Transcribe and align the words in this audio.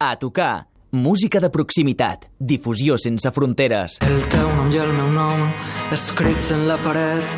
A 0.00 0.16
tocar. 0.16 0.68
Música 0.92 1.40
de 1.40 1.48
proximitat. 1.50 2.28
Difusió 2.38 2.94
sense 3.02 3.32
fronteres. 3.34 3.96
El 4.06 4.20
teu 4.30 4.46
nom 4.54 4.68
i 4.70 4.78
el 4.78 4.92
meu 4.94 5.08
nom, 5.10 5.40
escrits 5.90 6.52
en 6.54 6.68
la 6.68 6.76
paret, 6.84 7.34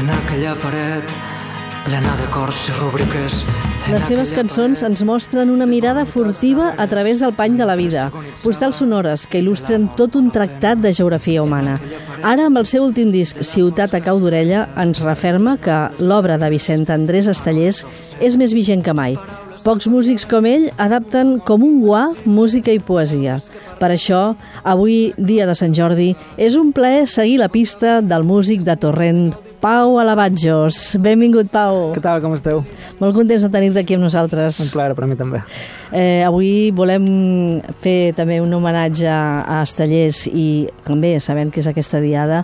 en 0.00 0.10
aquella 0.10 0.56
paret, 0.58 1.12
plena 1.86 2.16
de 2.18 2.26
cors 2.34 2.64
i 2.66 2.74
rúbriques. 2.80 3.36
Les 3.92 4.08
seves 4.10 4.32
cançons 4.34 4.82
ens 4.82 5.04
mostren 5.06 5.52
una 5.54 5.70
mirada 5.70 6.02
furtiva 6.02 6.72
a 6.82 6.88
través 6.90 7.22
del 7.22 7.36
pany 7.38 7.54
de 7.62 7.70
la 7.70 7.78
vida, 7.78 8.08
postals 8.42 8.82
sonores 8.82 9.28
que 9.30 9.38
il·lustren 9.44 9.86
tot 9.94 10.18
un 10.18 10.32
tractat 10.34 10.82
de 10.82 10.90
geografia 10.98 11.46
humana. 11.46 11.78
Ara, 12.24 12.48
amb 12.48 12.58
el 12.58 12.66
seu 12.66 12.82
últim 12.88 13.14
disc, 13.14 13.38
Ciutat 13.46 13.94
a 13.94 14.02
cau 14.02 14.18
d'orella, 14.18 14.66
ens 14.82 14.98
referma 15.06 15.60
que 15.62 15.78
l'obra 16.02 16.42
de 16.42 16.50
Vicent 16.58 16.90
Andrés 16.90 17.30
Estellers 17.30 17.84
és 18.18 18.34
més 18.34 18.50
vigent 18.50 18.82
que 18.82 18.98
mai. 18.98 19.14
Pocs 19.64 19.86
músics 19.88 20.26
com 20.28 20.44
ell 20.44 20.66
adapten 20.76 21.38
com 21.48 21.62
un 21.64 21.78
guà 21.80 22.02
música 22.28 22.68
i 22.68 22.82
poesia. 22.84 23.38
Per 23.78 23.88
això, 23.94 24.34
avui, 24.60 25.14
dia 25.16 25.46
de 25.48 25.54
Sant 25.56 25.72
Jordi, 25.72 26.10
és 26.36 26.58
un 26.60 26.74
plaer 26.76 27.06
seguir 27.08 27.38
la 27.40 27.48
pista 27.48 28.02
del 28.04 28.28
músic 28.28 28.60
de 28.66 28.76
Torrent, 28.76 29.22
Pau 29.64 29.96
Alabatjos. 29.96 30.98
Benvingut, 31.00 31.48
Pau. 31.48 31.94
Què 31.94 32.02
tal, 32.04 32.18
com 32.20 32.34
esteu? 32.36 32.58
Molt 32.98 33.14
contents 33.16 33.46
de 33.46 33.48
tenir-te 33.48 33.80
aquí 33.80 33.96
amb 33.96 34.04
nosaltres. 34.04 34.58
Un 34.60 34.68
plaer 34.74 34.92
per 34.92 35.08
mi 35.08 35.16
també. 35.16 35.40
Eh, 35.88 36.20
avui 36.20 36.68
volem 36.76 37.06
fer 37.80 38.12
també 38.12 38.42
un 38.44 38.52
homenatge 38.52 39.08
a 39.08 39.62
Estellers 39.62 40.26
i 40.28 40.66
també 40.84 41.14
sabent 41.16 41.48
que 41.48 41.64
és 41.64 41.70
aquesta 41.72 42.02
diada 42.04 42.42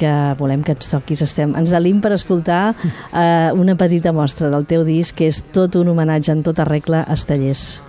que 0.00 0.16
volem 0.40 0.64
que 0.64 0.72
ens 0.72 0.88
toquis. 0.88 1.20
Estem, 1.28 1.52
ens 1.60 1.76
delim 1.76 2.00
per 2.00 2.14
escoltar 2.16 2.62
eh, 2.72 3.52
una 3.52 3.76
petita 3.76 4.16
mostra 4.16 4.48
del 4.48 4.64
teu 4.64 4.88
disc 4.88 5.20
que 5.20 5.28
és 5.28 5.44
tot 5.52 5.76
un 5.76 5.92
homenatge 5.92 6.32
en 6.32 6.40
tota 6.40 6.64
regla 6.64 7.04
a 7.04 7.20
Estellers. 7.20 7.82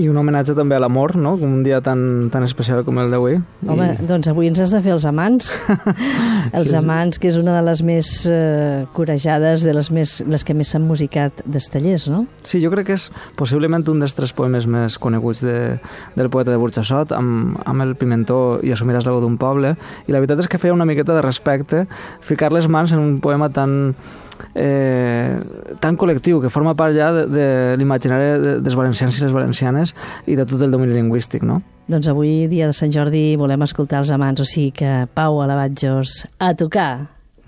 I 0.00 0.06
un 0.08 0.16
homenatge 0.16 0.54
també 0.56 0.72
a 0.72 0.80
l'amor, 0.80 1.16
no? 1.20 1.34
Com 1.36 1.50
un 1.58 1.62
dia 1.66 1.82
tan, 1.84 2.30
tan 2.32 2.46
especial 2.46 2.80
com 2.86 2.96
el 3.02 3.10
d'avui. 3.12 3.34
Home, 3.68 3.88
I... 3.92 4.06
doncs 4.08 4.30
avui 4.30 4.48
ens 4.48 4.60
has 4.64 4.72
de 4.72 4.80
fer 4.80 4.94
els 4.94 5.04
amants. 5.04 5.50
els 6.56 6.70
Sí. 6.70 6.76
amants, 6.78 7.18
que 7.20 7.28
és 7.28 7.36
una 7.36 7.58
de 7.58 7.62
les 7.66 7.82
més 7.84 8.12
eh, 8.30 8.86
corejades, 8.96 9.66
de 9.68 9.74
les, 9.76 9.90
més, 9.92 10.14
les 10.26 10.44
que 10.48 10.54
més 10.56 10.72
s'han 10.72 10.86
musicat 10.88 11.42
d'Estellers, 11.44 12.06
no? 12.08 12.22
Sí, 12.42 12.62
jo 12.64 12.70
crec 12.72 12.88
que 12.88 12.96
és 12.96 13.10
possiblement 13.36 13.84
un 13.92 14.00
dels 14.00 14.16
tres 14.16 14.32
poemes 14.32 14.64
més 14.66 14.96
coneguts 14.98 15.44
de, 15.44 15.58
del 16.16 16.30
poeta 16.32 16.54
de 16.54 16.60
Burxassot, 16.62 17.12
amb, 17.12 17.60
amb 17.68 17.84
el 17.84 17.92
pimentó 18.00 18.60
i 18.64 18.72
assumiràs 18.72 19.04
la 19.04 19.12
veu 19.12 19.20
d'un 19.26 19.36
poble, 19.36 19.74
i 20.08 20.12
la 20.16 20.22
veritat 20.24 20.40
és 20.40 20.48
que 20.48 20.60
feia 20.62 20.72
una 20.72 20.88
miqueta 20.88 21.12
de 21.18 21.22
respecte 21.28 21.84
ficar 22.24 22.48
les 22.56 22.64
mans 22.68 22.96
en 22.96 23.00
un 23.04 23.18
poema 23.20 23.50
tan 23.52 23.92
eh, 24.54 25.38
tan 25.80 25.96
col·lectiu, 25.96 26.40
que 26.42 26.50
forma 26.52 26.74
part 26.78 26.96
ja 26.96 27.10
de, 27.14 27.26
de 27.30 27.46
l'imaginari 27.80 28.28
de, 28.42 28.56
dels 28.64 28.76
valencians 28.78 29.18
i 29.18 29.24
les 29.24 29.34
valencianes 29.34 29.94
i 30.26 30.36
de 30.38 30.46
tot 30.48 30.62
el 30.62 30.74
domini 30.74 30.96
lingüístic, 30.96 31.46
no? 31.46 31.60
Doncs 31.90 32.08
avui, 32.12 32.46
dia 32.48 32.68
de 32.70 32.76
Sant 32.76 32.92
Jordi, 32.94 33.32
volem 33.40 33.64
escoltar 33.66 34.02
els 34.04 34.12
amants, 34.14 34.40
o 34.40 34.46
sigui 34.48 34.70
que 34.82 35.02
Pau 35.14 35.42
Alabatjos, 35.42 36.22
a 36.38 36.52
tocar! 36.54 36.92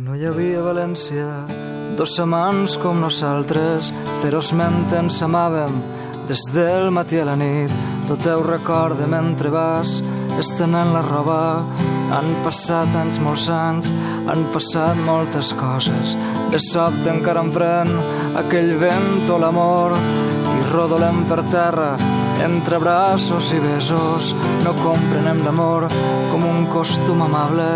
No 0.02 0.16
hi 0.18 0.26
havia 0.26 0.58
a 0.58 0.64
València 0.66 1.26
dos 1.94 2.16
amants 2.18 2.74
com 2.82 2.98
nosaltres, 2.98 3.92
ferozment 4.22 4.90
ens 4.98 5.20
amàvem 5.22 5.76
des 6.26 6.40
del 6.54 6.90
matí 6.90 7.20
a 7.20 7.26
la 7.28 7.36
nit. 7.38 7.70
Tot 8.08 8.26
ho 8.26 8.40
recorde 8.42 9.06
mentre 9.06 9.52
vas 9.54 10.00
estenent 10.38 10.92
la 10.94 11.02
roba. 11.04 11.40
Han 12.14 12.30
passat 12.44 12.94
anys, 13.00 13.18
molts 13.22 13.48
anys, 13.50 13.90
han 14.28 14.44
passat 14.54 14.98
moltes 15.06 15.52
coses. 15.58 16.16
De 16.52 16.60
sobte 16.62 17.10
encara 17.10 17.42
em 17.44 17.50
pren 17.54 17.90
aquell 18.40 18.74
vent 18.80 19.30
o 19.30 19.38
l'amor 19.40 19.96
i 19.96 20.60
rodolem 20.72 21.24
per 21.30 21.42
terra 21.50 21.94
entre 22.44 22.78
braços 22.82 23.52
i 23.56 23.60
besos. 23.62 24.34
No 24.64 24.74
comprenem 24.82 25.44
l'amor 25.46 25.88
com 26.32 26.44
un 26.48 26.66
costum 26.72 27.22
amable, 27.26 27.68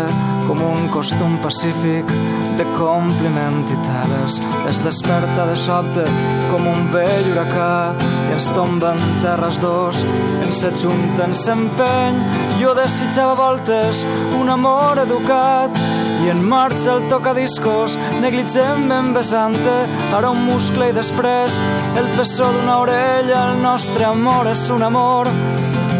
com 0.49 0.61
un 0.65 0.87
costum 0.89 1.35
pacífic 1.43 2.09
de 2.57 2.65
compliment 2.73 3.59
i 3.69 3.75
teles. 3.85 4.39
Es 4.71 4.79
desperta 4.81 5.45
de 5.45 5.53
sobte 5.55 6.05
com 6.49 6.65
un 6.65 6.87
vell 6.89 7.29
huracà 7.29 7.93
i 7.99 8.33
ens 8.33 8.47
tomba 8.55 8.95
en 8.95 9.03
terres 9.21 9.59
dos, 9.61 10.01
ens 10.41 10.63
ajunten 10.71 11.37
s'empeny. 11.37 12.17
Jo 12.57 12.73
desitjava 12.73 13.37
voltes 13.37 14.01
un 14.39 14.49
amor 14.49 15.03
educat 15.05 15.77
i 16.25 16.33
en 16.33 16.41
marxa 16.49 16.97
el 16.97 17.05
tocadiscos, 17.13 17.99
negligentment 18.23 19.13
besant-te, 19.15 19.77
ara 20.17 20.33
un 20.33 20.41
muscle 20.49 20.89
i 20.89 20.97
després 20.97 21.61
el 21.99 22.09
pessó 22.17 22.49
d'una 22.57 22.81
orella, 22.87 23.51
el 23.51 23.61
nostre 23.61 24.09
amor 24.09 24.49
és 24.49 24.65
un 24.73 24.89
amor 24.89 25.29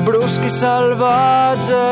brusc 0.09 0.41
i 0.41 0.51
salvatge. 0.61 1.85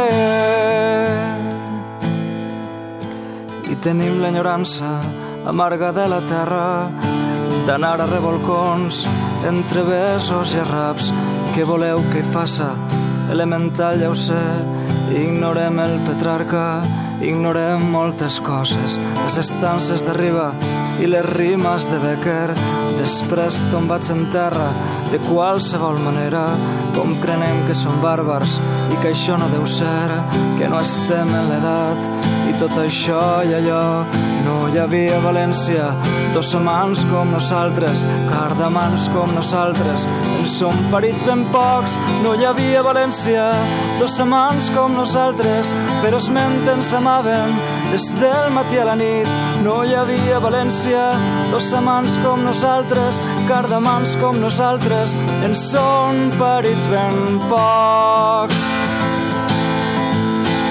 I 3.67 3.75
tenim 3.83 4.21
l'enyorança 4.21 4.89
amarga 5.47 5.91
de 5.91 6.05
la 6.07 6.19
terra 6.27 6.89
d'anar 7.67 7.97
a 8.01 8.07
revolcons 8.07 9.01
entre 9.47 9.83
besos 9.83 10.53
i 10.55 10.61
arraps. 10.63 11.11
Què 11.55 11.65
voleu 11.67 12.03
que 12.11 12.21
hi 12.21 12.31
faça? 12.31 12.69
Elemental 13.33 13.99
ja 13.99 14.11
ho 14.11 14.15
sé, 14.15 14.39
ignorem 15.19 15.81
el 15.83 15.97
Petrarca, 16.07 16.65
ignorem 17.19 17.83
moltes 17.91 18.39
coses, 18.39 18.95
les 19.23 19.39
estances 19.41 20.05
de 20.07 20.15
riba 20.15 20.51
i 21.01 21.09
les 21.11 21.25
rimes 21.33 21.89
de 21.91 21.99
Becker, 22.01 22.55
després 22.97 23.59
tombats 23.73 24.13
en 24.13 24.25
terra, 24.33 24.69
de 25.11 25.19
qualsevol 25.27 25.99
manera, 26.07 26.47
com 26.95 27.17
crenem 27.21 27.65
que 27.67 27.75
som 27.77 27.99
bàrbars 28.01 28.61
i 28.91 28.97
que 29.01 29.11
això 29.11 29.37
no 29.39 29.49
deu 29.51 29.65
ser, 29.69 30.09
que 30.59 30.69
no 30.71 30.79
estem 30.81 31.33
en 31.35 31.49
l'edat, 31.51 32.07
i 32.47 32.55
tot 32.59 32.73
això 32.81 33.21
i 33.47 33.55
allò. 33.57 33.83
No 34.47 34.57
hi 34.71 34.79
havia 34.79 35.17
València 35.19 35.89
dos 36.33 36.53
amants 36.55 37.01
com 37.09 37.31
nosaltres, 37.33 38.05
cardamans 38.29 39.09
com 39.11 39.33
nosaltres, 39.35 40.05
en 40.37 40.47
som 40.47 40.77
parits 40.93 41.25
ben 41.27 41.43
pocs, 41.51 41.97
no 42.23 42.35
hi 42.37 42.47
havia 42.47 42.83
València 42.85 43.49
dos 43.99 44.15
amants 44.23 44.69
com 44.75 44.95
nosaltres, 44.95 45.73
ferozment 46.03 46.71
ens 46.75 46.93
amaven 46.95 47.57
des 47.91 48.07
del 48.21 48.51
matí 48.55 48.79
a 48.79 48.87
la 48.87 48.95
nit, 48.99 49.27
no 49.65 49.81
hi 49.83 49.95
havia 49.97 50.39
València 50.43 51.09
dos 51.51 51.71
amants 51.75 52.19
com 52.23 52.47
nosaltres, 52.47 53.21
cardamans 53.51 54.15
com 54.21 54.39
nosaltres, 54.43 55.17
en 55.43 55.55
són 55.67 56.27
parits 56.39 56.87
ben 56.93 57.39
pocs 57.51 58.76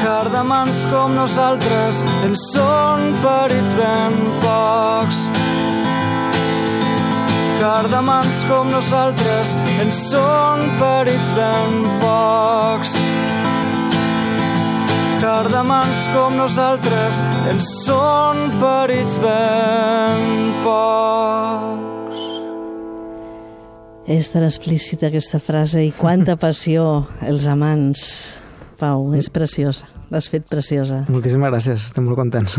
cardamans 0.06 0.84
com 0.86 1.10
nosaltres 1.18 1.98
en 2.22 2.34
són 2.38 3.08
parits 3.24 3.72
ben 3.74 4.14
pocs. 4.38 5.24
Cardamans 7.58 8.44
com 8.46 8.70
nosaltres 8.70 9.56
en 9.82 9.90
són 9.96 10.62
parits 10.78 11.32
ben 11.34 11.74
pocs. 12.04 12.94
Cardamans 15.24 16.06
com 16.14 16.38
nosaltres 16.38 17.20
en 17.50 17.60
són 17.72 18.46
parits 18.62 19.18
ben 19.26 20.32
pocs. 20.62 22.24
És 24.06 24.30
tan 24.30 24.46
explícita 24.46 25.10
aquesta 25.10 25.42
frase 25.42 25.82
i 25.82 25.94
quanta 25.98 26.38
passió, 26.38 27.08
els 27.26 27.50
amants. 27.50 28.45
Pau, 28.76 29.08
és 29.16 29.28
preciosa, 29.32 29.88
l'has 30.12 30.28
fet 30.30 30.46
preciosa. 30.50 31.02
Moltíssimes 31.12 31.52
gràcies, 31.52 31.86
estem 31.90 32.06
molt 32.06 32.20
contents. 32.20 32.58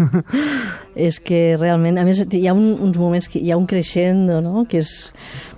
És 1.07 1.19
que 1.21 1.55
realment, 1.59 1.99
a 2.01 2.05
més, 2.07 2.23
hi 2.33 2.47
ha 2.49 2.55
un, 2.57 2.71
uns 2.81 2.97
moments 2.97 3.29
que 3.29 3.37
hi 3.37 3.51
ha 3.53 3.57
un 3.59 3.67
crescendo, 3.69 4.41
no?, 4.41 4.65
que 4.69 4.81
és... 4.81 4.93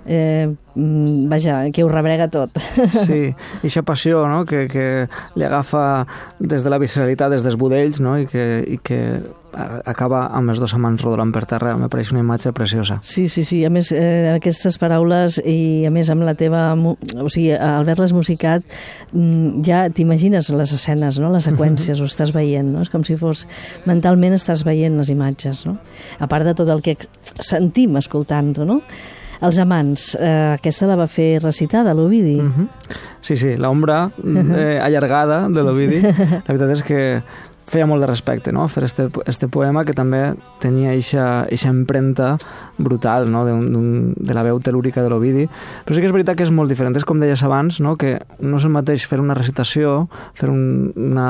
Eh, 0.04 0.50
vaja, 0.74 1.70
que 1.72 1.84
ho 1.84 1.88
rebrega 1.88 2.28
tot. 2.30 2.54
Sí, 3.06 3.20
i 3.64 3.70
aquesta 3.70 3.84
passió 3.86 4.24
no? 4.28 4.44
que, 4.46 4.66
que 4.70 4.86
li 5.34 5.46
agafa 5.46 6.06
des 6.38 6.64
de 6.64 6.72
la 6.72 6.80
visceralitat, 6.82 7.32
des 7.32 7.44
dels 7.46 7.58
budells, 7.60 8.00
no? 8.00 8.16
I, 8.20 8.26
que, 8.30 8.46
i 8.68 8.80
que 8.82 9.00
acaba 9.50 10.28
amb 10.36 10.52
els 10.52 10.60
dos 10.62 10.72
amants 10.76 11.02
rodolant 11.02 11.32
per 11.34 11.42
terra, 11.48 11.74
me 11.78 11.88
pareix 11.90 12.12
una 12.14 12.22
imatge 12.22 12.52
preciosa. 12.54 13.00
Sí, 13.02 13.26
sí, 13.28 13.44
sí. 13.44 13.64
A 13.66 13.70
més, 13.72 13.90
eh, 13.92 14.30
aquestes 14.36 14.78
paraules 14.78 15.40
i 15.42 15.86
a 15.86 15.90
més 15.90 16.10
amb 16.12 16.24
la 16.26 16.34
teva... 16.38 16.70
O 16.76 17.28
sigui, 17.28 17.50
al 17.56 17.82
haver-les 17.82 18.14
musicat 18.14 18.62
mm, 19.12 19.62
ja 19.66 19.84
t'imagines 19.94 20.52
les 20.54 20.74
escenes, 20.76 21.18
no? 21.22 21.32
les 21.34 21.48
seqüències, 21.48 22.00
ho 22.02 22.08
estàs 22.10 22.34
veient, 22.36 22.70
no? 22.70 22.84
És 22.86 22.92
com 22.92 23.04
si 23.06 23.18
fos... 23.20 23.46
Mentalment 23.90 24.36
estàs 24.36 24.64
veient 24.66 24.98
les 25.00 25.10
imatges, 25.10 25.64
no? 25.66 25.78
A 26.20 26.28
part 26.30 26.46
de 26.46 26.54
tot 26.54 26.70
el 26.70 26.84
que 26.84 26.96
sentim 27.42 27.98
escoltant-ho, 27.98 28.66
no? 28.68 28.80
Els 29.40 29.58
amants, 29.58 30.14
eh, 30.20 30.56
aquesta 30.58 30.88
la 30.90 30.98
va 31.00 31.06
fer 31.08 31.38
recitada, 31.42 31.94
l'Ovidi. 31.96 32.36
Mhm. 32.42 32.68
Sí, 33.20 33.36
sí, 33.36 33.56
l'ombra 33.56 34.10
eh, 34.24 34.80
allargada 34.80 35.48
de 35.48 35.62
l'Ovidi. 35.62 36.00
La 36.46 36.48
veritat 36.48 36.76
és 36.76 36.82
que 36.84 37.00
feia 37.70 37.86
molt 37.86 38.02
de 38.02 38.08
respecte, 38.10 38.52
no?, 38.52 38.66
fer 38.68 38.82
este, 38.88 39.06
este 39.30 39.46
poema 39.48 39.84
que 39.86 39.94
també 39.94 40.34
tenia 40.62 40.90
eixa, 40.96 41.46
eixa 41.52 41.70
empremta 41.70 42.32
brutal, 42.78 43.28
no?, 43.30 43.44
de, 43.46 43.54
un, 43.54 44.14
de 44.16 44.34
la 44.34 44.42
veu 44.46 44.58
telúrica 44.64 45.04
de 45.04 45.12
l'Ovidi. 45.12 45.46
Però 45.86 45.94
sí 45.94 46.02
que 46.02 46.10
és 46.10 46.16
veritat 46.16 46.38
que 46.38 46.46
és 46.48 46.50
molt 46.54 46.72
diferent. 46.72 46.96
És 46.98 47.06
com 47.06 47.22
deies 47.22 47.44
abans, 47.46 47.78
no?, 47.84 47.94
que 48.00 48.16
no 48.42 48.58
és 48.58 48.66
el 48.66 48.74
mateix 48.74 49.06
fer 49.06 49.20
una 49.22 49.38
recitació, 49.38 50.08
fer 50.34 50.50
un, 50.50 50.90
una 50.98 51.28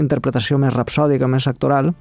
interpretació 0.00 0.56
més 0.62 0.72
rapsòdica, 0.72 1.28
més 1.28 1.48
actoral, 1.50 1.92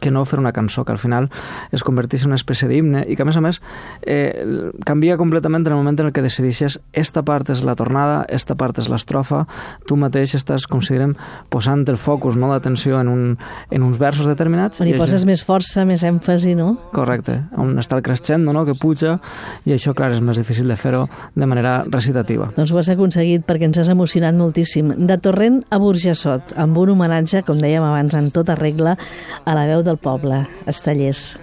que 0.00 0.10
no 0.10 0.24
fer 0.28 0.38
una 0.38 0.52
cançó, 0.52 0.84
que 0.84 0.92
al 0.92 1.00
final 1.00 1.28
es 1.72 1.82
converteix 1.84 2.24
en 2.24 2.32
una 2.32 2.38
espècie 2.38 2.68
d'himne 2.68 3.04
i 3.08 3.16
que, 3.16 3.24
a 3.24 3.28
més 3.28 3.38
a 3.38 3.42
més, 3.44 3.60
eh, 4.02 4.70
canvia 4.86 5.16
completament 5.18 5.66
en 5.66 5.72
el 5.72 5.80
moment 5.80 5.98
en 5.98 6.10
el 6.10 6.12
que 6.12 6.22
decideixes 6.22 6.78
esta 6.92 7.24
part 7.26 7.50
és 7.50 7.64
la 7.66 7.74
tornada, 7.78 8.24
esta 8.28 8.54
part 8.58 8.78
és 8.78 8.88
l'estrofa, 8.92 9.44
tu 9.88 9.96
mateix 9.98 10.36
estàs, 10.38 10.68
com 10.68 10.82
si 10.84 10.94
direm, 10.94 11.14
posant 11.50 11.86
el 11.88 11.98
focus 11.98 12.36
no, 12.36 12.50
d'atenció 12.52 13.00
en, 13.00 13.08
un, 13.08 13.24
en 13.70 13.86
uns 13.86 13.98
versos 13.98 14.28
determinats. 14.28 14.82
On 14.82 14.90
hi 14.90 14.96
poses 14.98 15.22
això... 15.22 15.30
més 15.30 15.42
força, 15.46 15.84
més 15.88 16.04
èmfasi, 16.06 16.54
no? 16.58 16.74
Correcte, 16.94 17.40
on 17.58 17.74
està 17.80 17.98
el 17.98 18.04
crescendo, 18.06 18.52
no?, 18.54 18.64
que 18.68 18.76
puja, 18.78 19.18
i 19.66 19.74
això, 19.74 19.94
clar, 19.96 20.12
és 20.14 20.22
més 20.24 20.38
difícil 20.38 20.68
de 20.68 20.76
fer-ho 20.78 21.06
de 21.34 21.48
manera 21.48 21.80
recitativa. 21.88 22.50
Doncs 22.56 22.72
ho 22.72 22.80
has 22.80 22.92
aconseguit 22.92 23.46
perquè 23.48 23.68
ens 23.68 23.80
has 23.82 23.90
emocionat 23.92 24.36
moltíssim. 24.38 24.92
De 25.08 25.18
Torrent 25.22 25.62
a 25.70 25.80
Burjassot, 25.82 26.54
amb 26.60 26.78
un 26.78 26.94
homenatge, 26.94 27.42
com 27.46 27.60
dèiem 27.62 27.84
abans, 27.84 28.14
en 28.18 28.30
tota 28.34 28.56
regla, 28.58 28.96
a 29.44 29.56
la 29.56 29.66
veu 29.70 29.77
del 29.86 29.98
poble, 30.00 30.44
Estallers. 30.66 31.38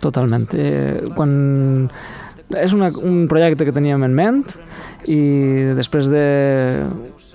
Totalment. 0.00 0.48
Eh, 0.56 1.00
quan 1.16 1.90
és 2.58 2.74
una, 2.74 2.90
un 2.90 3.26
projecte 3.30 3.66
que 3.66 3.74
teníem 3.74 4.02
en 4.02 4.14
ment 4.16 4.42
i 5.06 5.20
després 5.78 6.08
de 6.10 6.24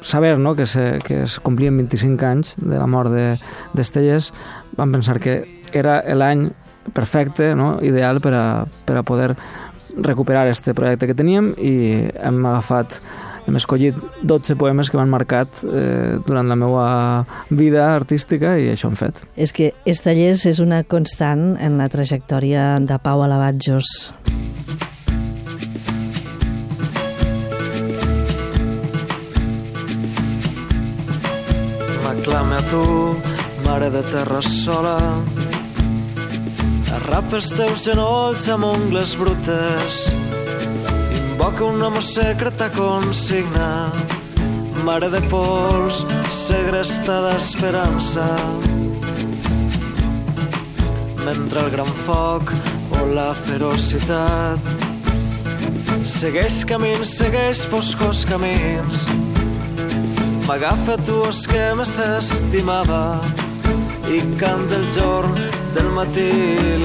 saber 0.05 0.35
no, 0.37 0.53
que, 0.55 0.67
se, 0.69 0.99
que 1.05 1.23
es 1.25 1.39
complien 1.39 1.77
25 1.77 2.27
anys 2.27 2.55
de 2.59 2.77
la 2.77 2.87
mort 2.87 3.13
d'Estelles, 3.13 4.31
de, 4.31 4.75
vam 4.77 4.91
pensar 4.93 5.19
que 5.23 5.39
era 5.73 6.01
l'any 6.13 6.49
perfecte, 6.93 7.53
no, 7.57 7.75
ideal 7.81 8.21
per 8.21 8.33
a, 8.37 8.45
per 8.85 8.99
a 8.99 9.05
poder 9.07 9.33
recuperar 9.95 10.47
este 10.51 10.75
projecte 10.75 11.07
que 11.07 11.17
teníem 11.17 11.53
i 11.57 11.75
hem 12.19 12.43
agafat 12.45 12.99
hem 13.45 13.59
escollit 13.59 13.97
12 14.25 14.57
poemes 14.59 14.89
que 14.89 14.97
m'han 14.97 15.11
marcat 15.11 15.61
eh, 15.65 16.17
durant 16.25 16.49
la 16.49 16.57
meva 16.59 16.87
vida 17.49 17.87
artística 17.93 18.55
i 18.57 18.71
això 18.73 18.89
hem 18.89 18.97
fet. 18.99 19.21
És 19.37 19.53
que 19.55 19.73
Estallers 19.85 20.45
és 20.49 20.61
una 20.63 20.83
constant 20.83 21.53
en 21.61 21.77
la 21.81 21.89
trajectòria 21.91 22.75
de 22.81 22.97
Pau 23.03 23.21
Alabatjos. 23.25 23.91
M'aclame 32.05 32.57
a 32.57 32.67
tu, 32.71 32.83
mare 33.65 33.91
de 33.93 34.01
terra 34.09 34.41
sola, 34.41 34.97
arrapa 36.97 37.37
els 37.37 37.51
teus 37.53 37.85
genolls 37.85 38.49
amb 38.49 38.65
ungles 38.71 39.13
brutes, 39.19 40.05
Invoca 41.35 41.65
un 41.65 41.81
home 41.83 42.01
secret 42.01 42.61
a 42.61 42.69
consignar 42.71 43.91
Mare 44.87 45.09
de 45.11 45.19
pols, 45.27 46.05
segresta 46.31 47.17
d'esperança. 47.25 48.23
Mentre 51.25 51.65
el 51.65 51.69
gran 51.75 51.91
foc 52.05 52.55
o 52.95 53.03
la 53.11 53.27
ferocitat 53.35 54.71
Segueix 56.07 56.63
camins, 56.71 57.17
segueix 57.19 57.67
foscos 57.67 58.23
camins. 58.31 59.03
M'agafa 60.47 60.95
tu 61.03 61.19
els 61.27 61.43
que 61.51 61.67
més 61.75 61.97
estimava 62.07 63.19
i 64.07 64.23
canta 64.39 64.79
el 64.79 64.91
jorn 64.95 65.35
del 65.75 65.95
matí 65.99 66.29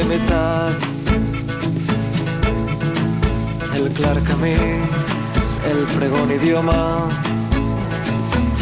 limitat 0.00 0.89
el 3.80 3.92
clar 3.92 4.22
camí, 4.24 4.56
el 5.70 5.78
pregon 5.96 6.30
idioma, 6.32 7.08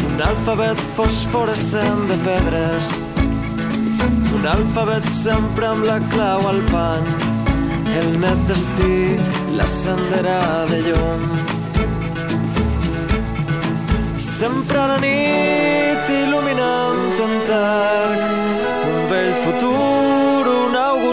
un 0.07 0.21
alfabet 0.21 0.79
fosforescent 0.95 2.07
de 2.07 2.17
pedres, 2.27 2.91
un 4.37 4.47
alfabet 4.47 5.05
sempre 5.11 5.67
amb 5.67 5.83
la 5.89 5.99
clau 6.13 6.47
al 6.47 6.61
pany, 6.71 7.11
el 7.99 8.09
net 8.23 8.47
destí 8.47 9.19
l'ascenderà 9.59 10.39
de 10.71 10.81
llum. 10.87 11.27
Sempre 14.31 14.87
la 14.93 14.99
nit 15.03 16.13
il·luminant 16.15 17.07
en 17.27 17.39
futur, 17.49 18.78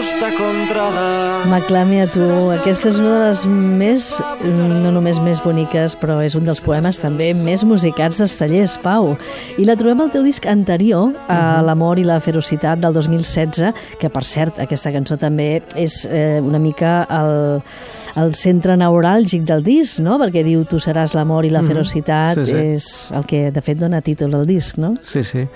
augusta 0.07 0.31
contrada, 0.37 1.45
M'aclami 1.49 1.99
a 1.99 2.05
tu. 2.07 2.23
Aquesta 2.53 2.89
és 2.89 2.97
una 2.99 3.09
de 3.11 3.19
les 3.25 3.41
més, 3.47 4.05
no 4.55 4.91
només 4.93 5.19
més 5.23 5.39
boniques, 5.43 5.97
però 5.99 6.19
és 6.23 6.35
un 6.37 6.45
dels 6.47 6.61
poemes 6.63 6.99
també 7.01 7.33
més 7.35 7.65
musicats 7.67 8.21
d'Estallers, 8.21 8.77
Pau. 8.83 9.15
I 9.59 9.65
la 9.67 9.75
trobem 9.79 9.99
al 10.03 10.11
teu 10.13 10.23
disc 10.23 10.45
anterior, 10.47 11.11
a 11.27 11.59
L'amor 11.65 11.99
i 11.99 12.05
la 12.07 12.19
ferocitat 12.23 12.79
del 12.83 12.95
2016, 12.95 13.73
que 13.99 14.11
per 14.13 14.23
cert, 14.27 14.61
aquesta 14.63 14.93
cançó 14.95 15.17
també 15.19 15.49
és 15.75 15.99
eh, 16.05 16.39
una 16.43 16.61
mica 16.61 17.01
el, 17.17 17.59
el 18.23 18.35
centre 18.39 18.77
neuràlgic 18.79 19.43
del 19.49 19.65
disc, 19.65 19.99
no? 20.03 20.19
Perquè 20.21 20.45
diu 20.47 20.63
tu 20.69 20.79
seràs 20.83 21.17
l'amor 21.17 21.47
i 21.47 21.51
la 21.51 21.65
ferocitat, 21.67 22.39
sí, 22.39 22.53
sí. 22.53 22.63
és 22.77 22.89
el 23.17 23.27
que 23.27 23.49
de 23.51 23.65
fet 23.65 23.81
dona 23.81 23.99
títol 24.05 24.39
al 24.39 24.47
disc, 24.47 24.79
no? 24.79 24.95
Sí, 25.03 25.25
sí 25.27 25.47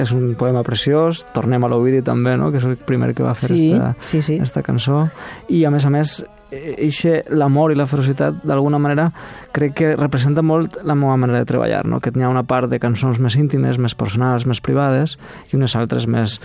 és 0.00 0.12
un 0.14 0.34
poema 0.38 0.64
preciós, 0.66 1.24
tornem 1.34 1.64
a 1.64 1.70
l'Ovidi 1.70 2.02
també, 2.02 2.36
no? 2.40 2.50
que 2.50 2.60
és 2.62 2.68
el 2.68 2.78
primer 2.86 3.12
que 3.14 3.26
va 3.26 3.34
fer 3.38 3.52
sí, 3.54 3.72
esta, 3.72 3.94
sí, 4.00 4.22
sí. 4.22 4.38
esta 4.42 4.64
cançó, 4.66 5.04
i 5.48 5.64
a 5.64 5.72
més 5.74 5.86
a 5.86 5.92
més 5.92 6.22
eixe 6.54 7.22
l'amor 7.34 7.72
i 7.72 7.78
la 7.78 7.86
ferocitat 7.90 8.42
d'alguna 8.46 8.78
manera 8.78 9.08
crec 9.54 9.74
que 9.78 9.92
representa 9.96 10.42
molt 10.44 10.78
la 10.86 10.94
meva 10.98 11.16
manera 11.20 11.40
de 11.42 11.48
treballar, 11.48 11.84
no? 11.88 12.00
que 12.00 12.12
n'hi 12.14 12.24
ha 12.24 12.30
una 12.30 12.44
part 12.46 12.70
de 12.70 12.80
cançons 12.82 13.20
més 13.22 13.36
íntimes, 13.40 13.78
més 13.78 13.96
personals, 13.98 14.46
més 14.46 14.62
privades 14.64 15.16
i 15.50 15.58
unes 15.58 15.74
altres 15.78 16.06
més, 16.10 16.38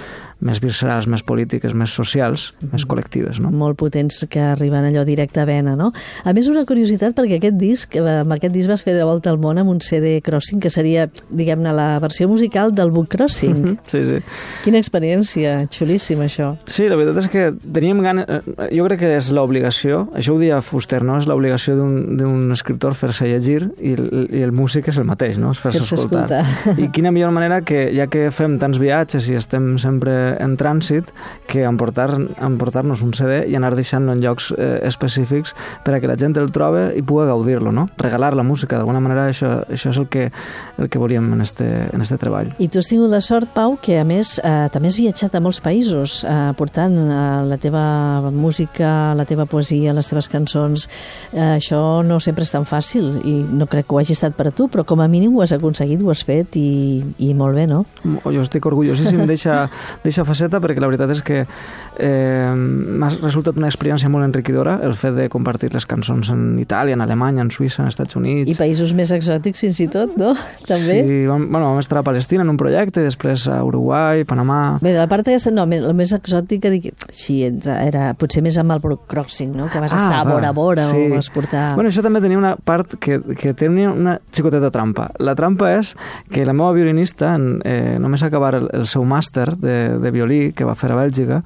més 0.45 0.62
viscerals, 0.63 1.07
més 1.12 1.24
polítiques, 1.27 1.74
més 1.75 1.91
socials, 1.91 2.50
més 2.71 2.86
col·lectives. 2.88 3.41
No? 3.44 3.51
Molt 3.51 3.77
potents 3.80 4.24
que 4.31 4.41
arriben 4.53 4.88
allò 4.88 5.03
directe 5.07 5.41
a 5.41 5.45
vena, 5.47 5.75
no? 5.80 5.91
A 6.24 6.33
més, 6.36 6.47
una 6.51 6.63
curiositat, 6.68 7.15
perquè 7.18 7.39
aquest 7.39 7.57
disc, 7.59 7.97
eh, 8.00 8.03
amb 8.21 8.36
aquest 8.36 8.56
disc 8.56 8.71
vas 8.71 8.83
fer 8.86 8.95
de 8.95 9.03
volta 9.07 9.33
al 9.33 9.39
món 9.41 9.59
amb 9.59 9.74
un 9.74 9.81
CD 9.83 10.19
Crossing, 10.24 10.62
que 10.63 10.71
seria, 10.71 11.09
diguem-ne, 11.30 11.74
la 11.75 11.89
versió 12.00 12.30
musical 12.31 12.74
del 12.75 12.91
Book 12.95 13.09
Crossing. 13.15 13.57
Mm 13.57 13.65
-hmm. 13.65 13.77
Sí, 13.88 14.03
sí. 14.03 14.21
Quina 14.63 14.77
experiència, 14.77 15.68
xulíssim, 15.68 16.19
això. 16.19 16.56
Sí, 16.65 16.88
la 16.88 16.95
veritat 16.95 17.24
és 17.24 17.27
que 17.27 17.53
teníem 17.74 18.01
ganes... 18.01 18.25
Eh, 18.30 18.77
jo 18.77 18.86
crec 18.86 19.00
que 19.00 19.18
és 19.18 19.31
l'obligació, 19.31 20.07
això 20.13 20.36
ho 20.36 20.39
dia 20.39 20.62
Fuster, 20.62 21.03
no? 21.03 21.18
És 21.18 21.27
l'obligació 21.27 21.75
d'un 21.75 22.51
escriptor 22.51 22.94
fer-se 22.94 23.25
llegir 23.25 23.71
i 23.81 23.94
el, 23.94 24.27
i 24.31 24.41
el 24.41 24.51
músic 24.51 24.88
és 24.88 24.97
el 24.97 25.06
mateix, 25.06 25.38
no? 25.38 25.51
És 25.51 25.59
fer-se 25.59 25.83
fer 25.83 26.00
escoltar. 26.00 26.45
I 26.77 26.89
quina 26.91 27.12
millor 27.12 27.31
manera 27.31 27.62
que, 27.62 27.91
ja 27.96 28.08
que 28.08 28.31
fem 28.31 28.58
tants 28.60 28.79
viatges 28.79 29.29
i 29.29 29.36
estem 29.36 29.77
sempre 29.77 30.28
en 30.39 30.55
trànsit 30.59 31.12
que 31.50 31.63
emportar-nos 31.67 32.38
emportar 32.39 32.86
un 32.86 33.13
CD 33.13 33.43
i 33.50 33.55
anar 33.57 33.74
deixant-lo 33.75 34.13
en 34.13 34.21
llocs 34.24 34.51
eh, 34.57 34.79
específics 34.88 35.55
per 35.86 35.95
a 35.95 36.00
que 36.00 36.09
la 36.09 36.17
gent 36.19 36.38
el 36.39 36.51
trobe 36.53 36.89
i 36.98 37.03
pugui 37.05 37.27
gaudir-lo, 37.29 37.71
no? 37.75 37.88
Regalar 37.98 38.36
la 38.38 38.43
música, 38.43 38.77
d'alguna 38.77 39.01
manera 39.03 39.27
això, 39.29 39.63
això 39.69 39.93
és 39.93 40.00
el 40.01 40.07
que, 40.12 40.29
el 40.77 40.89
que 40.89 41.01
volíem 41.01 41.33
en 41.33 41.41
este, 41.41 41.67
en 41.93 42.01
este 42.01 42.17
treball. 42.21 42.53
I 42.59 42.69
tu 42.69 42.81
has 42.81 42.89
tingut 42.91 43.12
la 43.12 43.21
sort, 43.25 43.50
Pau, 43.53 43.77
que 43.81 44.00
a 44.00 44.05
més 44.07 44.38
eh, 44.43 44.67
també 44.74 44.91
has 44.91 45.00
viatjat 45.00 45.36
a 45.36 45.43
molts 45.43 45.62
països 45.63 46.21
eh, 46.24 46.38
portant 46.59 46.95
eh, 47.00 47.19
la 47.50 47.57
teva 47.62 48.31
música, 48.31 49.13
la 49.17 49.25
teva 49.29 49.48
poesia, 49.50 49.93
les 49.98 50.09
teves 50.09 50.29
cançons. 50.31 50.88
Eh, 51.33 51.55
això 51.57 52.03
no 52.05 52.19
sempre 52.24 52.45
és 52.48 52.53
tan 52.53 52.67
fàcil 52.67 53.19
i 53.25 53.39
no 53.43 53.67
crec 53.69 53.89
que 53.89 53.95
ho 53.95 54.01
hagi 54.01 54.15
estat 54.15 54.36
per 54.38 54.50
a 54.50 54.53
tu, 54.55 54.69
però 54.71 54.86
com 54.88 55.01
a 55.01 55.09
mínim 55.12 55.36
ho 55.38 55.43
has 55.43 55.53
aconseguit, 55.55 56.01
ho 56.03 56.12
has 56.13 56.24
fet 56.25 56.57
i, 56.59 57.01
i 57.25 57.33
molt 57.38 57.57
bé, 57.57 57.65
no? 57.69 57.83
Jo 58.03 58.43
estic 58.43 58.65
orgullosíssim 58.69 59.25
d'eixa 59.29 60.18
faceta 60.27 60.61
perquè 60.63 60.81
la 60.81 60.89
veritat 60.91 61.13
és 61.13 61.21
que 61.25 61.41
eh, 61.43 62.51
m'ha 62.55 63.11
resultat 63.19 63.59
una 63.59 63.69
experiència 63.69 64.09
molt 64.11 64.27
enriquidora 64.27 64.77
el 64.85 64.95
fet 64.99 65.15
de 65.17 65.29
compartir 65.31 65.71
les 65.73 65.85
cançons 65.89 66.31
en 66.33 66.57
Itàlia, 66.61 66.97
en 66.97 67.03
Alemanya, 67.05 67.43
en 67.45 67.51
Suïssa, 67.53 67.83
en 67.83 67.91
Estats 67.91 68.17
Units... 68.19 68.49
I 68.51 68.57
països 68.59 68.93
més 68.97 69.11
exòtics 69.15 69.65
fins 69.65 69.81
i 69.83 69.89
tot, 69.91 70.15
no? 70.19 70.33
També? 70.67 70.99
Sí, 71.03 71.19
vam, 71.29 71.47
bueno, 71.49 71.71
vam 71.71 71.81
estar 71.81 71.99
a 71.99 72.05
Palestina 72.05 72.45
en 72.45 72.53
un 72.53 72.59
projecte, 72.59 73.03
després 73.05 73.47
a 73.51 73.59
Uruguai, 73.65 74.25
Panamà... 74.29 74.79
Bé, 74.83 74.93
la 74.97 75.07
part 75.11 75.27
aquesta, 75.27 75.53
no, 75.55 75.65
la 75.69 75.95
més 75.97 76.13
exòtica, 76.15 76.71
dic, 76.73 76.91
sí, 77.15 77.41
era 77.45 78.13
potser 78.19 78.43
més 78.45 78.57
amb 78.61 78.75
el 78.75 78.97
crossing, 79.09 79.53
no? 79.57 79.69
Que 79.71 79.81
vas 79.83 79.95
ah, 79.95 80.01
estar 80.01 80.19
a 80.21 80.27
vora 80.27 80.51
a 80.51 80.55
vora 80.55 80.88
sí. 80.89 80.97
o 80.97 81.15
vas 81.15 81.29
portar... 81.33 81.73
Bueno, 81.77 81.91
això 81.91 82.03
també 82.05 82.21
tenia 82.23 82.39
una 82.39 82.55
part 82.55 82.97
que, 83.01 83.19
que 83.38 83.53
tenia 83.57 83.91
una 83.91 84.17
xicoteta 84.35 84.71
trampa. 84.73 85.09
La 85.19 85.35
trampa 85.38 85.71
és 85.77 85.93
que 86.31 86.45
la 86.47 86.55
meva 86.55 86.71
violinista, 86.75 87.33
en, 87.38 87.59
eh, 87.65 87.97
només 88.01 88.23
acabar 88.25 88.55
el, 88.59 88.69
el 88.75 88.88
seu 88.89 89.05
màster 89.07 89.51
de, 89.59 89.77
de 90.01 90.09
violí, 90.16 90.51
que 90.54 90.68
va 90.68 90.78
fer 90.80 90.92
a 90.94 91.00
Bèlgica, 91.00 91.42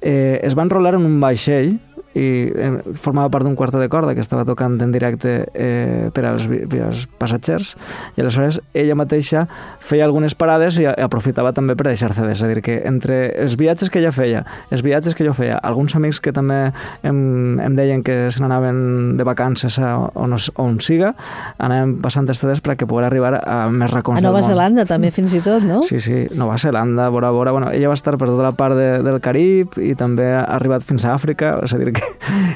eh, 0.00 0.40
es 0.42 0.56
va 0.58 0.66
enrolar 0.66 0.96
en 0.98 1.06
un 1.08 1.20
vaixell 1.22 1.78
i 2.18 2.50
formava 2.98 3.30
part 3.30 3.46
d'un 3.46 3.54
quarto 3.58 3.78
de 3.78 3.88
corda 3.88 4.16
que 4.16 4.24
estava 4.24 4.44
tocant 4.44 4.80
en 4.82 4.90
directe 4.90 5.34
eh, 5.54 6.10
per 6.14 6.24
als, 6.26 6.48
per 6.48 6.82
als 6.88 7.06
passatgers 7.20 7.76
i 8.16 8.24
aleshores 8.24 8.60
ella 8.74 8.96
mateixa 8.98 9.44
feia 9.78 10.06
algunes 10.08 10.34
parades 10.34 10.80
i 10.82 10.88
aprofitava 10.90 11.52
també 11.54 11.76
per 11.78 11.86
deixar 11.90 12.12
CDs, 12.14 12.40
és 12.40 12.42
a 12.42 12.50
dir, 12.50 12.62
que 12.64 12.80
entre 12.88 13.20
els 13.42 13.56
viatges 13.60 13.90
que 13.90 14.00
ella 14.00 14.12
feia, 14.14 14.42
els 14.70 14.82
viatges 14.86 15.14
que 15.14 15.26
jo 15.26 15.34
feia, 15.36 15.58
alguns 15.62 15.94
amics 15.98 16.20
que 16.22 16.32
també 16.34 16.72
em, 17.06 17.60
em 17.62 17.78
deien 17.78 18.02
que 18.06 18.30
se 18.30 18.42
n'anaven 18.42 19.16
de 19.18 19.26
vacances 19.26 19.78
a 19.78 19.96
on, 20.18 20.34
on 20.34 20.78
siga, 20.82 21.14
anàvem 21.58 21.96
passant 22.02 22.28
CDs 22.30 22.62
perquè 22.64 22.86
pogués 22.88 23.08
arribar 23.08 23.36
a 23.40 23.62
més 23.72 23.90
racons 23.90 24.20
a 24.20 24.24
Nova. 24.24 24.42
Zelanda 24.46 24.84
també 24.88 25.10
fins 25.14 25.34
i 25.36 25.42
tot, 25.44 25.64
no? 25.66 25.82
Sí, 25.86 26.00
sí, 26.02 26.26
Nova 26.38 26.58
Zelanda, 26.58 27.08
Bora 27.10 27.30
Bora, 27.34 27.52
bueno, 27.52 27.70
ella 27.74 27.90
va 27.90 27.98
estar 27.98 28.16
per 28.18 28.30
tota 28.30 28.44
la 28.46 28.52
part 28.56 28.76
de, 28.78 28.88
del 29.06 29.20
Carib 29.24 29.78
i 29.80 29.94
també 29.98 30.30
ha 30.34 30.44
arribat 30.56 30.84
fins 30.86 31.04
a 31.04 31.14
Àfrica, 31.14 31.56
és 31.64 31.74
a 31.74 31.80
dir, 31.80 31.92
que, 31.96 31.99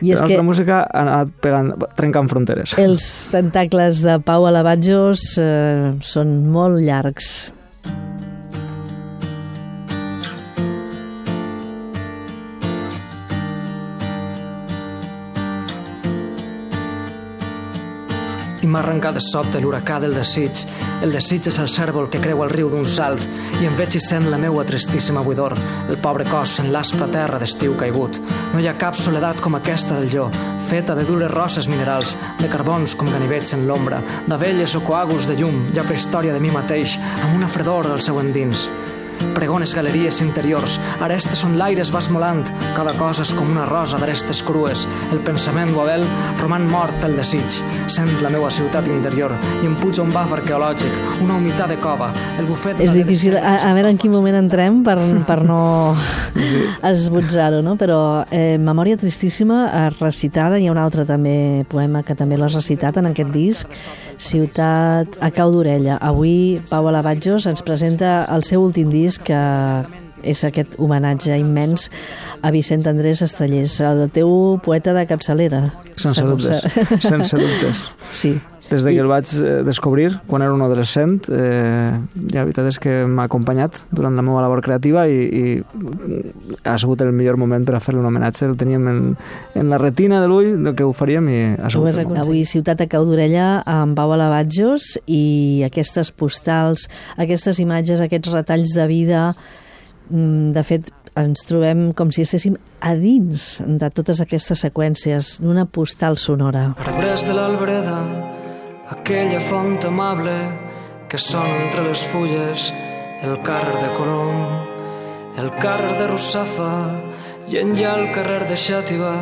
I 0.04 0.12
és 0.12 0.20
la 0.20 0.26
que 0.26 0.36
nostra 0.36 0.46
música 0.46 0.78
ha 0.84 1.02
anat 1.02 1.34
pegant, 1.44 1.72
trencant 1.98 2.30
fronteres. 2.30 2.76
Els 2.80 3.08
tentacles 3.32 4.04
de 4.04 4.18
Pau 4.24 4.46
Alabatjos 4.48 5.26
eh, 5.42 5.92
són 6.04 6.36
molt 6.54 6.82
llargs. 6.84 7.34
I 18.64 18.66
m'ha 18.66 18.80
arrencat 18.80 19.18
de 19.18 19.20
sobte 19.20 19.60
l'huracà 19.60 19.98
del 20.00 20.14
desig. 20.16 20.62
El 21.04 21.12
desig 21.12 21.50
és 21.50 21.58
el 21.60 21.68
cèrvol 21.68 22.08
que 22.10 22.20
creu 22.22 22.40
el 22.44 22.52
riu 22.52 22.70
d'un 22.72 22.86
salt 22.88 23.26
i 23.60 23.68
em 23.68 23.76
veig 23.76 23.98
i 23.98 24.00
sent 24.00 24.30
la 24.32 24.38
meua 24.40 24.64
tristíssima 24.64 25.20
buidor, 25.26 25.52
el 25.92 26.00
pobre 26.00 26.24
cos 26.30 26.56
en 26.62 26.70
l'aspra 26.72 27.10
terra 27.12 27.40
d'estiu 27.42 27.76
caigut. 27.80 28.16
No 28.54 28.62
hi 28.62 28.70
ha 28.70 28.78
cap 28.80 28.96
soledat 28.96 29.42
com 29.44 29.58
aquesta 29.58 29.98
del 29.98 30.08
jo, 30.16 30.30
feta 30.70 30.96
de 30.96 31.04
dures 31.04 31.30
rosses 31.34 31.68
minerals, 31.68 32.16
de 32.40 32.48
carbons 32.48 32.96
com 32.96 33.12
ganivets 33.12 33.52
en 33.52 33.68
l'ombra, 33.68 34.00
d'abelles 34.30 34.78
o 34.78 34.82
coàguls 34.88 35.28
de 35.28 35.36
llum, 35.42 35.66
ja 35.76 35.84
prehistòria 35.84 36.32
de 36.32 36.40
mi 36.40 36.54
mateix, 36.54 36.96
amb 37.20 37.36
una 37.36 37.52
fredor 37.52 37.92
al 37.92 38.02
seu 38.06 38.22
endins. 38.24 38.68
Pregones 39.34 39.74
galeries 39.74 40.20
interiors, 40.22 40.76
arestes 41.02 41.42
on 41.46 41.56
l'aire 41.58 41.82
es 41.82 41.90
va 41.94 42.02
esmolant, 42.02 42.44
cada 42.76 42.94
cosa 42.98 43.24
és 43.24 43.32
com 43.34 43.50
una 43.50 43.66
rosa 43.66 43.98
d'arestes 43.98 44.42
crues. 44.46 44.84
El 45.12 45.22
pensament 45.26 45.72
guabel 45.74 46.04
roman 46.40 46.68
mort 46.70 46.94
pel 47.02 47.16
desig. 47.18 47.58
Sent 47.92 48.10
la 48.22 48.30
meua 48.32 48.50
ciutat 48.54 48.86
interior 48.90 49.34
i 49.62 49.68
em 49.68 49.74
puja 49.80 50.04
un 50.04 50.12
baf 50.14 50.32
arqueològic, 50.36 50.94
una 51.24 51.38
humitat 51.40 51.74
de 51.74 51.78
cova, 51.82 52.10
el 52.38 52.48
bufet... 52.48 52.80
És 52.84 52.94
difícil, 52.96 53.36
a, 53.38 53.56
a 53.70 53.74
veure 53.76 53.90
en 53.92 54.00
quin 54.00 54.14
moment 54.14 54.38
entrem 54.38 54.82
per, 54.86 54.96
per 55.26 55.40
no 55.46 55.60
sí. 56.36 56.64
esbotzar-ho, 56.92 57.60
no? 57.66 57.76
Però 57.80 57.98
eh, 58.30 58.56
Memòria 58.62 59.00
Tristíssima, 59.00 59.64
eh, 59.66 59.84
recitada, 59.98 60.58
hi 60.58 60.70
ha 60.70 60.74
un 60.74 60.80
altre 60.80 61.06
també 61.08 61.36
poema 61.70 62.04
que 62.06 62.16
també 62.18 62.38
l'has 62.40 62.56
recitat 62.56 63.02
en 63.02 63.12
aquest 63.12 63.34
disc, 63.34 63.78
Ciutat 64.18 65.18
a 65.20 65.30
cau 65.34 65.50
d'orella. 65.52 65.98
Avui 65.98 66.60
Pau 66.70 66.86
Alabatjos 66.88 67.48
ens 67.50 67.62
presenta 67.66 68.24
el 68.30 68.44
seu 68.46 68.62
últim 68.62 68.90
disc 68.92 69.03
que 69.22 69.40
és 70.24 70.40
aquest 70.48 70.78
homenatge 70.80 71.36
immens 71.36 71.90
a 72.40 72.50
Vicent 72.54 72.86
Andrés 72.88 73.20
Estrellers, 73.24 73.76
el 73.84 74.06
teu 74.14 74.56
poeta 74.64 74.94
de 74.96 75.04
capçalera. 75.10 75.66
Sense 76.00 76.24
dubtes, 76.24 76.64
sense 77.04 77.36
dubtes. 77.36 77.86
Sí. 78.14 78.36
Des 78.70 78.82
de 78.82 78.92
que 78.94 79.00
el 79.02 79.08
vaig 79.10 79.28
eh, 79.36 79.62
descobrir, 79.66 80.20
quan 80.26 80.42
era 80.42 80.54
un 80.54 80.62
adolescent, 80.64 81.18
eh, 81.28 81.92
la 82.32 82.44
veritat 82.46 82.70
és 82.70 82.78
que 82.80 82.94
m'ha 83.06 83.26
acompanyat 83.28 83.82
durant 83.92 84.16
la 84.16 84.24
meva 84.24 84.40
labor 84.44 84.62
creativa 84.64 85.04
i, 85.08 85.20
i 85.24 85.44
ha 86.64 86.76
sigut 86.80 87.04
el 87.04 87.12
millor 87.12 87.36
moment 87.40 87.66
per 87.68 87.76
a 87.76 87.82
fer-li 87.84 88.00
un 88.00 88.08
homenatge. 88.08 88.48
El 88.48 88.56
teníem 88.60 88.88
en, 88.88 89.02
en 89.54 89.70
la 89.72 89.80
retina 89.82 90.22
de 90.22 90.30
l'ull 90.30 90.50
del 90.64 90.74
que 90.78 90.86
ho 90.86 90.94
faríem 90.96 91.28
i 91.28 91.38
ha 91.58 91.70
sigut 91.70 91.92
el 91.92 92.00
moment. 92.08 92.22
Avui 92.24 92.44
Ciutat 92.48 92.80
a 92.84 92.88
cau 92.90 93.04
d'orella 93.08 93.62
amb 93.68 93.96
Pau 93.98 94.16
Alabatjos 94.16 94.94
i 95.06 95.62
aquestes 95.66 96.12
postals, 96.14 96.88
aquestes 97.20 97.60
imatges, 97.60 98.00
aquests 98.00 98.32
retalls 98.32 98.74
de 98.76 98.88
vida, 98.90 99.30
mm, 100.10 100.52
de 100.56 100.64
fet 100.64 100.92
ens 101.14 101.44
trobem 101.46 101.92
com 101.94 102.10
si 102.10 102.24
estéssim 102.24 102.56
a 102.82 102.94
dins 102.98 103.62
de 103.64 103.90
totes 103.94 104.20
aquestes 104.24 104.64
seqüències 104.66 105.38
d'una 105.44 105.66
postal 105.66 106.18
sonora. 106.18 106.72
Arbres 106.82 107.26
de 107.28 107.36
l'albereda, 107.36 107.98
aquella 108.90 109.40
font 109.40 109.82
amable 109.84 110.36
que 111.08 111.18
sona 111.18 111.56
entre 111.64 111.82
les 111.88 112.04
fulles, 112.12 112.72
el 113.22 113.40
carrer 113.42 113.80
de 113.80 113.90
Colom, 113.96 114.40
el 115.38 115.50
carrer 115.56 115.94
de 115.98 116.08
Russafa 116.10 116.74
i 117.48 117.56
enllà 117.62 117.94
el 118.00 118.10
carrer 118.12 118.42
de 118.50 118.58
Xàtiva, 118.60 119.14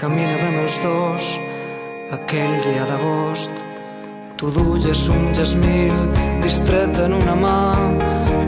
caminàvem 0.00 0.58
els 0.64 0.80
dos 0.82 1.30
aquell 2.16 2.56
dia 2.64 2.86
d'agost. 2.90 3.64
Tu 4.38 4.50
duies 4.54 5.04
un 5.10 5.30
jasmil 5.34 5.94
distret 6.42 6.98
en 7.02 7.14
una 7.14 7.34
mà, 7.38 7.60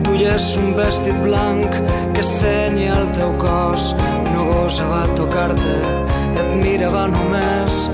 duies 0.06 0.56
un 0.58 0.74
vestit 0.74 1.18
blanc 1.22 1.78
que 2.14 2.26
senya 2.26 2.98
el 2.98 3.10
teu 3.14 3.34
cos, 3.38 3.92
no 4.30 4.46
gosava 4.50 5.06
tocar-te, 5.18 5.78
et 6.42 6.54
mirava 6.62 7.06
només 7.10 7.86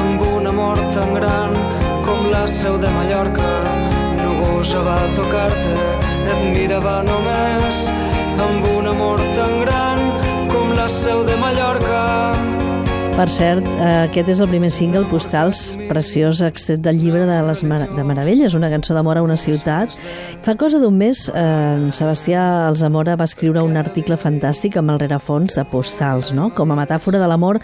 amb 0.00 0.26
un 0.32 0.52
amor 0.52 0.80
tan 0.96 1.16
gran 1.16 1.56
com 2.04 2.30
la 2.30 2.46
seu 2.46 2.78
de 2.78 2.88
Mallorca. 2.88 3.50
No 4.22 4.32
gosava 4.40 4.96
tocar-te, 5.16 5.74
et 6.32 6.46
mirava 6.54 7.00
només 7.02 7.84
amb 8.46 8.70
un 8.76 8.92
amor 8.94 9.20
tan 9.34 9.60
gran 9.64 10.06
com 10.52 10.74
la 10.76 10.88
seu 10.88 11.24
de 11.24 11.36
Mallorca. 11.36 12.59
Per 13.20 13.28
cert, 13.28 13.66
eh, 13.68 14.06
aquest 14.06 14.30
és 14.32 14.38
el 14.40 14.48
primer 14.48 14.70
single, 14.72 15.02
Postals, 15.10 15.74
preciós, 15.90 16.38
extret 16.40 16.80
del 16.80 16.96
llibre 17.02 17.26
de 17.28 17.34
les 17.44 17.60
Mar 17.68 17.82
de 17.92 18.04
Meravelles, 18.08 18.54
una 18.56 18.70
cançó 18.72 18.94
d'amor 18.96 19.18
a 19.18 19.22
una 19.22 19.36
ciutat. 19.36 19.92
Fa 20.40 20.54
cosa 20.56 20.80
d'un 20.80 20.96
mes, 20.96 21.26
eh, 21.28 21.42
en 21.74 21.92
Sebastià 21.92 22.66
Alzamora 22.70 23.18
va 23.20 23.26
escriure 23.28 23.60
un 23.60 23.76
article 23.76 24.16
fantàstic 24.16 24.78
amb 24.78 24.94
el 24.94 25.00
rerefons 25.00 25.54
de 25.54 25.66
Postals, 25.68 26.32
no? 26.32 26.48
com 26.54 26.72
a 26.72 26.80
metàfora 26.80 27.20
de 27.20 27.28
l'amor 27.28 27.60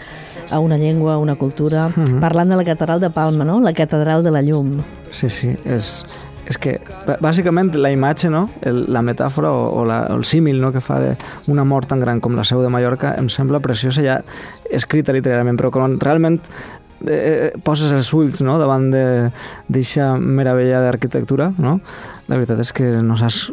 a 0.51 0.59
una 0.59 0.77
llengua, 0.77 1.15
a 1.15 1.17
una 1.17 1.33
cultura, 1.33 1.89
parlant 2.21 2.49
de 2.49 2.55
la 2.55 2.63
catedral 2.63 2.99
de 2.99 3.09
Palma, 3.09 3.43
no? 3.43 3.59
la 3.59 3.73
catedral 3.73 4.21
de 4.21 4.29
la 4.29 4.43
llum. 4.43 4.83
Sí, 5.09 5.27
sí, 5.27 5.55
és, 5.65 6.05
és 6.47 6.57
que 6.61 6.77
bàsicament 7.23 7.73
la 7.75 7.91
imatge, 7.91 8.29
no? 8.31 8.47
el, 8.65 8.85
la 8.93 9.03
metàfora 9.05 9.51
o, 9.51 9.65
o, 9.81 9.85
la, 9.87 10.01
o 10.13 10.17
el 10.19 10.25
símil 10.27 10.61
no? 10.63 10.71
que 10.75 10.83
fa 10.83 10.99
d'un 11.03 11.59
amor 11.59 11.87
tan 11.89 11.99
gran 12.03 12.21
com 12.23 12.37
la 12.37 12.45
seu 12.47 12.63
de 12.63 12.71
Mallorca 12.73 13.15
em 13.19 13.29
sembla 13.33 13.61
preciosa 13.63 14.03
ja 14.05 14.21
escrita 14.71 15.15
literalment, 15.15 15.59
però 15.59 15.71
quan 15.73 15.97
realment 15.99 16.39
eh, 17.05 17.51
poses 17.63 17.91
els 17.95 18.11
ulls 18.15 18.41
no? 18.45 18.57
davant 18.61 18.87
d'aquesta 18.93 20.13
meravella 20.19 20.83
d'arquitectura, 20.85 21.51
no? 21.57 21.79
la 22.27 22.39
veritat 22.39 22.63
és 22.63 22.73
que 22.75 22.93
no 23.03 23.19
saps 23.19 23.47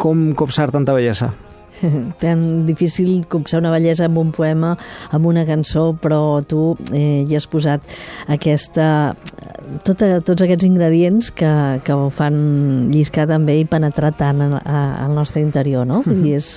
com 0.00 0.30
copsar 0.38 0.70
tanta 0.74 0.94
bellesa. 0.96 1.32
Tan 2.22 2.66
difícil 2.66 3.24
copsar 3.30 3.60
una 3.62 3.72
bellesa 3.74 4.06
amb 4.08 4.18
un 4.22 4.32
poema, 4.34 4.74
amb 5.10 5.26
una 5.26 5.44
cançó, 5.48 5.90
però 6.00 6.42
tu 6.46 6.72
eh, 6.92 7.24
hi 7.28 7.36
has 7.36 7.46
posat 7.50 7.84
aquesta, 8.32 9.14
tota, 9.86 10.20
tots 10.24 10.44
aquests 10.44 10.66
ingredients 10.66 11.30
que, 11.34 11.50
que 11.84 11.96
ho 11.96 12.08
fan 12.14 12.90
lliscar 12.92 13.26
també 13.30 13.58
i 13.60 13.66
penetrar 13.68 14.12
tant 14.18 14.42
en, 14.44 14.56
a, 14.58 14.82
al 15.04 15.14
nostre 15.16 15.42
interior, 15.42 15.86
no? 15.88 16.02
Vull 16.06 16.22
dir, 16.24 16.36
és, 16.38 16.50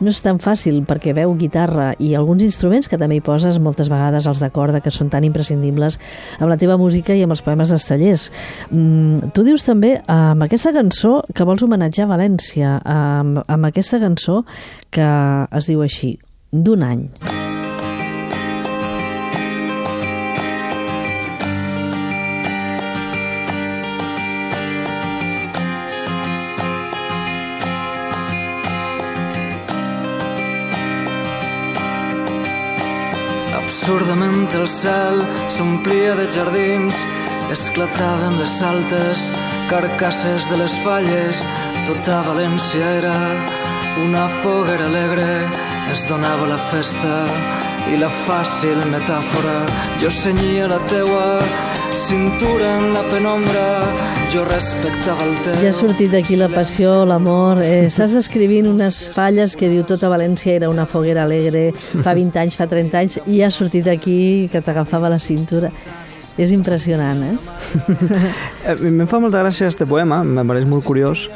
no 0.00 0.12
és 0.12 0.22
tan 0.24 0.40
fàcil 0.42 0.82
perquè 0.88 1.14
veu 1.16 1.34
guitarra 1.38 1.92
i 2.02 2.12
alguns 2.18 2.44
instruments 2.46 2.88
que 2.90 2.98
també 3.00 3.18
hi 3.18 3.24
poses 3.24 3.58
moltes 3.62 3.90
vegades 3.92 4.28
els 4.30 4.42
de 4.42 4.50
corda 4.54 4.82
que 4.84 4.92
són 4.94 5.10
tan 5.12 5.26
imprescindibles 5.28 5.98
amb 6.38 6.48
la 6.50 6.58
teva 6.60 6.78
música 6.80 7.16
i 7.16 7.22
amb 7.24 7.36
els 7.36 7.42
poemes 7.44 7.72
d'Estellers. 7.72 8.28
Mm, 8.70 9.32
tu 9.36 9.44
dius 9.46 9.66
també 9.66 9.96
amb 10.10 10.46
aquesta 10.46 10.72
cançó 10.74 11.20
que 11.34 11.46
vols 11.48 11.62
homenatjar 11.64 12.06
a 12.06 12.12
València, 12.14 12.76
amb, 12.84 13.42
amb 13.46 13.70
aquesta 13.70 14.00
cançó 14.02 14.42
que 14.92 15.08
es 15.58 15.68
diu 15.70 15.82
així, 15.84 16.16
d'un 16.52 16.82
any. 16.84 17.06
Absurdament 33.62 34.44
el 34.58 34.68
cel 34.70 35.24
s'omplia 35.50 36.12
de 36.20 36.28
jardins, 36.30 37.00
esclataven 37.52 38.38
les 38.38 38.54
altes 38.68 39.26
carcasses 39.72 40.46
de 40.50 40.60
les 40.60 40.76
falles, 40.84 41.42
tota 41.88 42.22
València 42.28 42.94
era 43.00 43.16
una 44.00 44.28
foguera 44.28 44.86
alegre, 44.86 45.26
es 45.92 46.06
donava 46.08 46.46
la 46.48 46.58
festa 46.70 47.26
i 47.92 47.98
la 48.00 48.08
fàcil 48.08 48.78
metàfora. 48.92 49.58
Jo 50.00 50.10
senyia 50.10 50.68
la 50.70 50.78
teua 50.88 51.42
cintura 51.92 52.70
en 52.78 52.92
la 52.94 53.02
penombra, 53.10 53.64
jo 54.32 54.44
respectava 54.48 55.26
el 55.26 55.34
temps. 55.44 55.60
Ja 55.60 55.72
ha 55.74 55.76
sortit 55.76 56.12
d'aquí 56.14 56.38
la 56.40 56.48
passió, 56.52 57.02
l'amor. 57.08 57.60
Eh, 57.60 57.84
estàs 57.90 58.14
descrivint 58.16 58.70
unes 58.70 59.02
falles 59.12 59.56
que 59.60 59.68
diu 59.68 59.84
tota 59.88 60.08
València 60.12 60.56
era 60.56 60.70
una 60.72 60.86
foguera 60.88 61.26
alegre 61.28 61.68
fa 61.76 62.14
20 62.18 62.40
anys, 62.46 62.56
fa 62.56 62.66
30 62.70 62.98
anys, 63.02 63.18
i 63.26 63.42
ha 63.44 63.50
sortit 63.52 63.88
aquí 63.92 64.48
que 64.52 64.62
t'agafava 64.64 65.10
la 65.12 65.20
cintura. 65.20 65.72
És 66.40 66.48
impressionant, 66.54 67.26
eh? 67.28 67.36
Eh, 68.62 68.76
Em 68.88 69.02
fa 69.10 69.18
molta 69.20 69.42
gràcia 69.42 69.66
este 69.68 69.84
poema, 69.90 70.22
me 70.24 70.44
pareix 70.48 70.64
molt 70.70 70.86
curiós. 70.86 71.26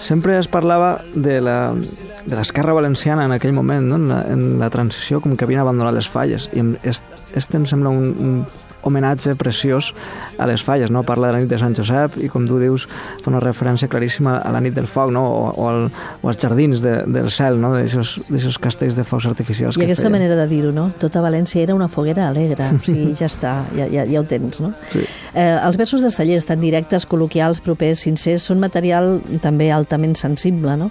Sempre 0.00 0.38
es 0.40 0.48
parlava 0.48 1.02
de 1.14 1.40
la 1.44 1.74
de 1.74 2.36
l'esquerra 2.36 2.72
valenciana 2.76 3.24
en 3.24 3.32
aquell 3.32 3.52
moment, 3.56 3.86
no? 3.88 3.96
en, 3.96 4.08
la, 4.08 4.18
en 4.28 4.42
la 4.60 4.68
transició, 4.72 5.20
com 5.24 5.36
que 5.36 5.44
havien 5.46 5.60
abandonat 5.62 5.94
les 5.96 6.08
falles. 6.08 6.48
I 6.52 6.60
em- 6.64 6.74
est, 6.84 7.04
este 7.36 7.56
em 7.60 7.64
sembla 7.68 7.92
un, 7.92 8.10
un 8.20 8.34
homenatge 8.82 9.34
preciós 9.38 9.92
a 10.38 10.46
les 10.46 10.62
falles, 10.64 10.90
no? 10.90 11.02
Parla 11.06 11.28
de 11.28 11.32
la 11.32 11.40
nit 11.42 11.50
de 11.50 11.58
Sant 11.60 11.74
Josep 11.76 12.16
i, 12.20 12.28
com 12.32 12.46
tu 12.48 12.58
dius, 12.60 12.86
fa 13.22 13.30
una 13.30 13.40
referència 13.42 13.88
claríssima 13.88 14.38
a 14.38 14.52
la 14.52 14.60
nit 14.60 14.74
del 14.76 14.88
foc, 14.90 15.10
no? 15.14 15.24
O, 15.26 15.42
o, 15.50 15.68
al, 15.68 15.88
o 16.22 16.28
als 16.30 16.40
jardins 16.40 16.82
de, 16.84 17.00
del 17.06 17.30
cel, 17.30 17.58
no? 17.60 17.74
D'aixòs 17.76 18.58
castells 18.60 18.96
de 18.98 19.04
focs 19.04 19.26
artificials 19.30 19.76
I 19.76 19.82
que 19.82 19.88
aquesta 19.90 20.08
feien. 20.08 20.16
manera 20.18 20.36
de 20.38 20.46
dir-ho, 20.50 20.72
no? 20.76 20.88
Tota 21.00 21.22
València 21.24 21.62
era 21.62 21.74
una 21.74 21.88
foguera 21.88 22.28
alegre. 22.28 22.70
O 22.76 22.82
sigui, 22.84 23.12
ja 23.18 23.28
està, 23.28 23.56
ja, 23.76 23.88
ja, 23.90 24.06
ja 24.08 24.20
ho 24.20 24.24
tens, 24.28 24.60
no? 24.64 24.72
Sí. 24.92 25.04
Eh, 25.34 25.58
els 25.60 25.76
versos 25.80 26.02
de 26.02 26.10
Cellers, 26.14 26.46
tan 26.48 26.60
directes, 26.60 27.06
col·loquials, 27.08 27.60
propers, 27.64 28.00
sincers, 28.06 28.46
són 28.48 28.60
material 28.62 29.20
també 29.42 29.70
altament 29.74 30.16
sensible, 30.18 30.76
no? 30.80 30.90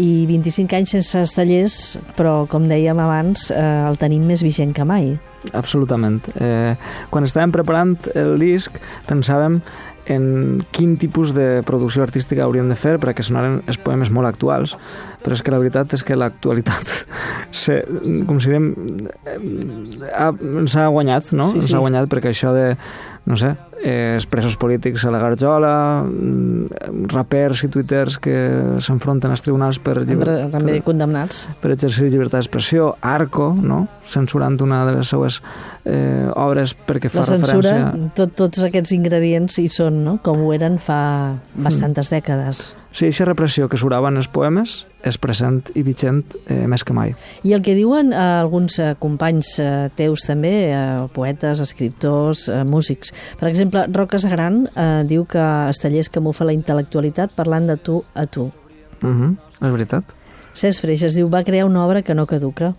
I 0.00 0.24
25 0.28 0.76
anys 0.78 0.94
sense 0.96 1.20
estallers, 1.28 1.76
però, 2.16 2.46
com 2.48 2.68
dèiem 2.70 2.98
abans, 3.02 3.50
eh, 3.50 3.62
el 3.88 3.98
tenim 4.00 4.24
més 4.24 4.42
vigent 4.42 4.72
que 4.72 4.86
mai. 4.88 5.12
Absolutament. 5.52 6.28
Eh, 6.38 6.76
quan 7.10 7.24
estàvem 7.24 7.52
preparant 7.52 7.96
el 8.14 8.38
disc 8.40 8.78
pensàvem 9.08 9.60
en 10.06 10.62
quin 10.74 10.96
tipus 10.98 11.30
de 11.34 11.62
producció 11.66 12.02
artística 12.02 12.42
hauríem 12.42 12.68
de 12.70 12.76
fer 12.78 12.96
perquè 13.02 13.22
sonaren 13.22 13.60
els 13.70 13.78
poemes 13.78 14.10
molt 14.10 14.26
actuals 14.26 14.74
però 15.22 15.36
és 15.36 15.42
que 15.46 15.52
la 15.54 15.60
veritat 15.62 15.94
és 15.94 16.02
que 16.02 16.16
l'actualitat 16.18 16.90
se, 17.62 17.78
com 18.26 18.40
si 18.42 18.50
diem 18.50 18.72
eh, 19.30 19.38
ha, 20.10 20.32
ens 20.32 20.74
ha 20.74 20.88
guanyat 20.90 21.30
no? 21.38 21.52
Sí, 21.52 21.62
ens 21.62 21.70
sí. 21.70 21.76
ha 21.76 21.84
guanyat 21.84 22.10
perquè 22.10 22.32
això 22.32 22.50
de 22.56 22.72
no 23.24 23.36
sé, 23.38 23.52
eh, 23.84 24.18
presos 24.30 24.56
polítics 24.58 25.04
a 25.06 25.10
la 25.14 25.20
garjola 25.22 25.72
mm, 26.02 27.06
rapers 27.12 27.62
i 27.64 27.68
twitters 27.70 28.16
que 28.18 28.34
s'enfronten 28.82 29.30
als 29.30 29.42
tribunals 29.44 29.78
per, 29.78 30.00
lliber- 30.02 30.26
També, 30.26 30.50
també 30.50 30.72
per, 30.78 30.82
condemnats. 30.88 31.44
per 31.62 31.70
exercir 31.76 32.08
llibertat 32.10 32.40
d'expressió, 32.40 32.96
Arco, 33.00 33.52
no? 33.54 33.84
censurant 34.06 34.58
una 34.62 34.82
de 34.88 34.96
les 34.98 35.08
seues 35.14 35.38
eh, 35.84 36.26
obres 36.34 36.74
perquè 36.74 37.10
fa 37.10 37.22
La 37.22 37.30
censura, 37.30 37.72
referència... 37.76 38.10
tot, 38.18 38.34
tots 38.38 38.64
aquests 38.66 38.92
ingredients 38.98 39.58
hi 39.62 39.68
són, 39.70 40.02
no? 40.04 40.16
Com 40.22 40.42
ho 40.42 40.52
eren 40.54 40.78
fa 40.82 41.00
bastantes 41.54 42.10
dècades. 42.10 42.72
Sí, 42.90 43.06
aquesta 43.06 43.30
repressió 43.30 43.68
que 43.70 43.78
suraven 43.80 44.18
els 44.18 44.28
poemes 44.28 44.82
és 45.04 45.18
present 45.18 45.60
i 45.74 45.82
vigent 45.82 46.36
eh, 46.46 46.64
més 46.70 46.84
que 46.84 46.94
mai. 46.96 47.14
I 47.42 47.54
el 47.56 47.62
que 47.64 47.74
diuen 47.78 48.12
eh, 48.12 48.20
alguns 48.42 48.78
eh, 48.78 48.92
companys 49.02 49.54
eh, 49.62 49.90
teus 49.98 50.26
també, 50.28 50.54
eh, 50.70 51.04
poetes, 51.14 51.60
escriptors, 51.64 52.48
eh, 52.48 52.62
músics. 52.64 53.12
Per 53.40 53.50
exemple, 53.50 53.86
Roca 53.92 54.20
Sagran 54.22 54.64
eh, 54.72 55.02
diu 55.08 55.26
que 55.28 55.44
Estallers 55.72 56.12
camufa 56.12 56.46
la 56.48 56.56
intel·lectualitat 56.56 57.34
parlant 57.36 57.68
de 57.70 57.76
tu 57.76 58.02
a 58.14 58.26
tu. 58.26 58.50
Uh 59.02 59.08
-huh, 59.08 59.36
és 59.60 59.70
veritat, 59.70 60.04
Cesc 60.54 60.80
Freixas 60.80 61.14
diu 61.14 61.28
va 61.28 61.44
crear 61.44 61.66
una 61.66 61.84
obra 61.86 62.02
que 62.02 62.14
no 62.14 62.26
caduca. 62.26 62.74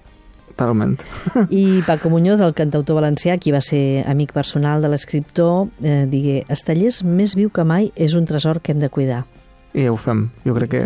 totalment. 0.54 1.02
I 1.50 1.82
Paco 1.88 2.10
Muñoz, 2.10 2.40
el 2.42 2.54
cantautor 2.54 3.02
valencià, 3.02 3.38
qui 3.40 3.52
va 3.52 3.62
ser 3.62 4.06
amic 4.08 4.34
personal 4.34 4.82
de 4.82 4.92
l'escriptor, 4.94 5.70
eh, 5.82 6.06
digué 6.10 6.44
Estallers 6.48 7.04
més 7.04 7.34
viu 7.36 7.50
que 7.50 7.64
mai 7.64 7.92
és 7.96 8.14
un 8.14 8.26
tresor 8.26 8.62
que 8.62 8.72
hem 8.72 8.80
de 8.80 8.90
cuidar. 8.90 9.24
I 9.74 9.88
ho 9.90 9.96
fem. 9.98 10.28
Jo 10.46 10.54
crec 10.58 10.70
que... 10.76 10.82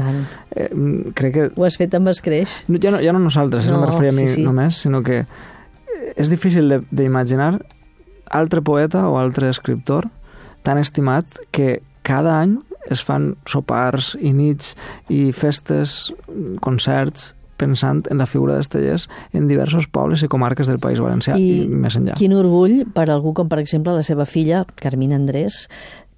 Eh, 0.55 0.69
mm, 0.73 1.13
crec 1.17 1.33
que... 1.35 1.47
Ho 1.55 1.65
has 1.67 1.75
fet 1.79 1.93
amb 1.97 2.07
escreix? 2.11 2.61
No, 2.71 2.79
ja, 2.79 2.93
no, 2.95 3.01
ja 3.03 3.11
no 3.15 3.19
nosaltres, 3.19 3.67
no, 3.67 3.77
no 3.77 3.81
me 3.85 3.89
referia 3.91 4.13
a 4.13 4.17
mi 4.17 4.27
sí, 4.27 4.39
sí. 4.39 4.45
només, 4.47 4.79
sinó 4.85 5.03
que 5.03 5.23
eh, 5.25 6.13
és 6.15 6.31
difícil 6.31 6.69
de- 6.71 6.83
d'imaginar 6.91 7.57
altre 8.31 8.61
poeta 8.63 9.05
o 9.09 9.17
altre 9.19 9.49
escriptor 9.51 10.07
tan 10.63 10.79
estimat 10.79 11.25
que 11.51 11.81
cada 12.07 12.39
any 12.41 12.57
es 12.91 13.01
fan 13.03 13.33
sopars 13.47 14.13
i 14.19 14.31
nits 14.31 14.73
i 15.11 15.33
festes, 15.35 16.13
concerts 16.63 17.33
pensant 17.57 18.03
en 18.13 18.19
la 18.21 18.27
figura 18.29 18.55
d'Estellers 18.55 19.07
en 19.35 19.47
diversos 19.49 19.87
pobles 19.89 20.21
i 20.23 20.29
comarques 20.29 20.69
del 20.69 20.77
País 20.79 20.99
Valencià 21.01 21.35
i, 21.41 21.63
i 21.63 21.67
més 21.67 21.95
enllà. 21.97 22.13
Quin 22.19 22.35
orgull 22.37 22.83
per 22.93 23.07
algú 23.09 23.33
com, 23.33 23.49
per 23.49 23.57
exemple, 23.63 23.95
la 23.97 24.05
seva 24.05 24.27
filla, 24.29 24.61
Carmina 24.77 25.17
Andrés, 25.17 25.65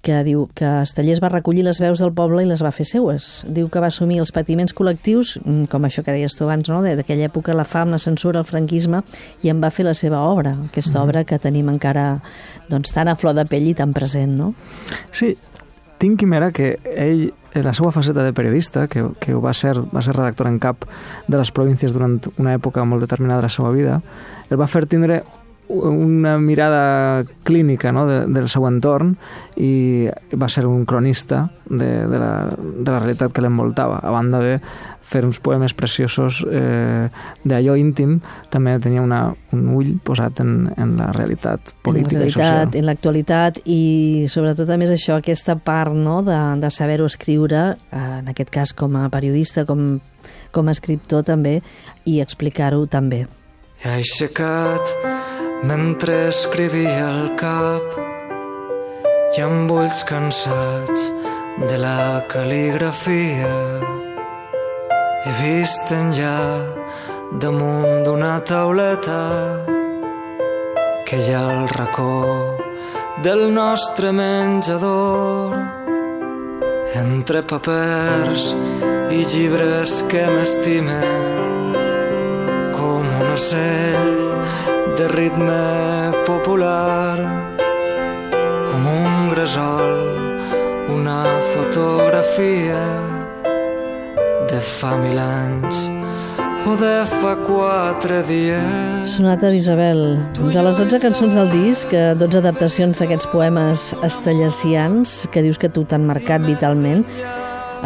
que 0.02 0.22
diu 0.24 0.46
que 0.56 0.68
Estellers 0.84 1.20
va 1.20 1.28
recollir 1.28 1.64
les 1.66 1.80
veus 1.82 2.00
del 2.00 2.12
poble 2.16 2.42
i 2.44 2.48
les 2.48 2.62
va 2.64 2.72
fer 2.72 2.86
seues. 2.88 3.44
Diu 3.48 3.68
que 3.68 3.82
va 3.82 3.90
assumir 3.92 4.20
els 4.22 4.32
patiments 4.32 4.72
col·lectius, 4.76 5.36
mm, 5.42 5.68
com 5.72 5.84
això 5.84 6.04
que 6.04 6.14
deies 6.14 6.36
tu 6.36 6.44
abans, 6.44 6.68
no? 6.72 6.80
d'aquella 6.82 7.28
època, 7.28 7.54
la 7.54 7.64
fam, 7.64 7.90
la 7.90 7.98
censura, 7.98 8.40
el 8.40 8.48
franquisme, 8.48 9.02
i 9.42 9.50
en 9.52 9.60
va 9.60 9.70
fer 9.70 9.84
la 9.84 9.94
seva 9.94 10.20
obra, 10.20 10.56
aquesta 10.70 11.02
obra 11.02 11.24
que 11.24 11.38
tenim 11.38 11.68
encara 11.68 12.22
doncs, 12.68 12.92
tan 12.92 13.08
a 13.08 13.16
flor 13.16 13.34
de 13.34 13.44
pell 13.44 13.68
i 13.68 13.74
tan 13.74 13.92
present, 13.92 14.32
no? 14.38 14.54
Sí, 15.12 15.36
tinc 15.98 16.18
quimera 16.18 16.50
que 16.50 16.78
ell, 16.84 17.32
en 17.52 17.64
la 17.66 17.74
seva 17.74 17.90
faceta 17.92 18.24
de 18.24 18.32
periodista, 18.32 18.86
que, 18.88 19.04
que 19.20 19.34
va 19.34 19.52
ser, 19.52 19.74
va 19.92 20.00
ser 20.02 20.14
redactor 20.16 20.48
en 20.48 20.58
cap 20.58 20.86
de 21.28 21.36
les 21.36 21.50
províncies 21.52 21.92
durant 21.92 22.16
una 22.38 22.54
època 22.56 22.84
molt 22.88 23.04
determinada 23.04 23.42
de 23.42 23.50
la 23.50 23.52
seva 23.52 23.72
vida, 23.74 24.00
el 24.48 24.58
va 24.58 24.70
fer 24.70 24.86
tindre 24.88 25.20
una 25.70 26.36
mirada 26.38 27.24
clínica 27.44 27.92
no, 27.92 28.06
de, 28.08 28.24
del 28.26 28.48
seu 28.50 28.66
entorn 28.68 29.14
i 29.56 30.08
va 30.34 30.48
ser 30.50 30.66
un 30.66 30.84
cronista 30.88 31.46
de, 31.68 31.90
de, 32.10 32.18
la, 32.18 32.32
de 32.50 32.88
la 32.90 32.98
realitat 32.98 33.34
que 33.34 33.44
l'envoltava. 33.44 34.00
A 34.02 34.10
banda 34.14 34.40
de 34.42 34.56
fer 35.10 35.24
uns 35.26 35.40
poemes 35.42 35.74
preciosos 35.74 36.40
eh, 36.46 37.08
d'allò 37.42 37.74
íntim, 37.78 38.18
també 38.52 38.76
tenia 38.82 39.02
una, 39.02 39.24
un 39.56 39.66
ull 39.74 39.96
posat 40.06 40.42
en, 40.44 40.70
en 40.78 40.94
la 41.00 41.10
realitat 41.16 41.72
política 41.82 42.20
en 42.20 42.22
la 42.22 42.28
i 42.28 42.34
social. 42.36 42.52
realitat, 42.54 42.78
en 42.78 42.88
l'actualitat 42.88 43.60
i 43.66 43.82
sobretot 44.30 44.70
a 44.70 44.78
més 44.80 44.94
això, 44.94 45.18
aquesta 45.18 45.58
part 45.58 45.96
no, 45.96 46.20
de, 46.26 46.38
de 46.62 46.70
saber-ho 46.74 47.10
escriure, 47.10 47.64
en 47.90 48.30
aquest 48.30 48.54
cas 48.54 48.74
com 48.76 48.98
a 49.00 49.08
periodista, 49.10 49.66
com, 49.66 49.98
com 50.54 50.70
a 50.70 50.76
escriptor 50.78 51.26
també, 51.26 51.58
i 52.06 52.20
explicar-ho 52.22 52.86
també. 52.90 53.24
Ha 53.82 53.96
aixecat 53.98 55.09
mentre 55.62 56.28
escrivia 56.28 57.08
el 57.10 57.34
cap 57.40 57.98
i 59.36 59.42
amb 59.44 59.70
ulls 59.70 60.00
cansats 60.08 61.10
de 61.68 61.76
la 61.82 62.22
cal·ligrafia 62.32 63.52
he 65.24 65.34
vist 65.42 65.92
enllà 65.92 66.38
damunt 67.44 68.06
d'una 68.06 68.38
tauleta 68.52 69.20
que 71.06 71.20
hi 71.20 71.34
ha 71.34 71.44
al 71.52 71.68
racó 71.76 72.16
del 73.22 73.52
nostre 73.52 74.12
menjador. 74.12 75.56
Entre 76.94 77.42
papers 77.42 78.54
i 79.12 79.20
llibres 79.32 80.00
que 80.08 80.24
m'estimen 80.30 81.74
com 82.78 83.04
un 83.20 83.28
ocell 83.34 84.19
de 85.00 85.08
ritme 85.08 86.12
popular, 86.26 87.16
com 88.68 88.82
un 88.90 89.30
gresol, 89.30 89.94
una 90.92 91.22
fotografia 91.54 92.82
de 94.50 94.58
fa 94.60 94.98
mil 95.00 95.16
anys 95.16 95.86
o 96.68 96.76
de 96.76 96.92
fa 97.14 97.32
quatre 97.46 98.20
dies. 98.28 99.16
Sonata 99.16 99.48
d'Isabel, 99.48 100.04
de 100.36 100.66
les 100.68 100.84
12 100.84 101.00
cançons 101.00 101.40
del 101.40 101.48
disc, 101.54 101.96
eh, 101.96 102.12
12 102.20 102.44
adaptacions 102.44 103.00
d'aquests 103.00 103.32
poemes 103.32 103.94
estellesians 104.04 105.24
que 105.32 105.40
dius 105.48 105.56
que 105.56 105.72
tu 105.72 105.88
t'han 105.88 106.04
marcat 106.04 106.44
vitalment, 106.44 107.06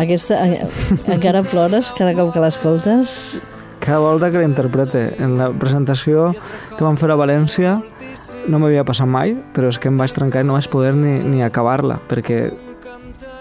aquesta, 0.02 0.42
eh, 0.50 0.66
encara 1.14 1.46
plores 1.46 1.94
cada 1.94 2.18
cop 2.18 2.34
que 2.34 2.42
l'escoltes? 2.42 3.18
Cada 3.84 3.98
volta 3.98 4.30
que 4.30 4.38
la 4.38 4.44
interprete. 4.44 5.14
En 5.20 5.36
la 5.36 5.50
presentació 5.52 6.30
que 6.72 6.84
vam 6.84 6.96
fer 6.96 7.10
a 7.12 7.18
València 7.20 7.76
no 8.48 8.60
m'havia 8.60 8.84
passat 8.88 9.08
mai, 9.08 9.34
però 9.52 9.68
és 9.68 9.76
que 9.80 9.90
em 9.92 9.98
vaig 10.00 10.12
trencar 10.16 10.40
i 10.40 10.48
no 10.48 10.56
vaig 10.56 10.70
poder 10.72 10.94
ni, 10.96 11.18
ni 11.20 11.42
acabar-la, 11.44 11.98
perquè 12.08 12.46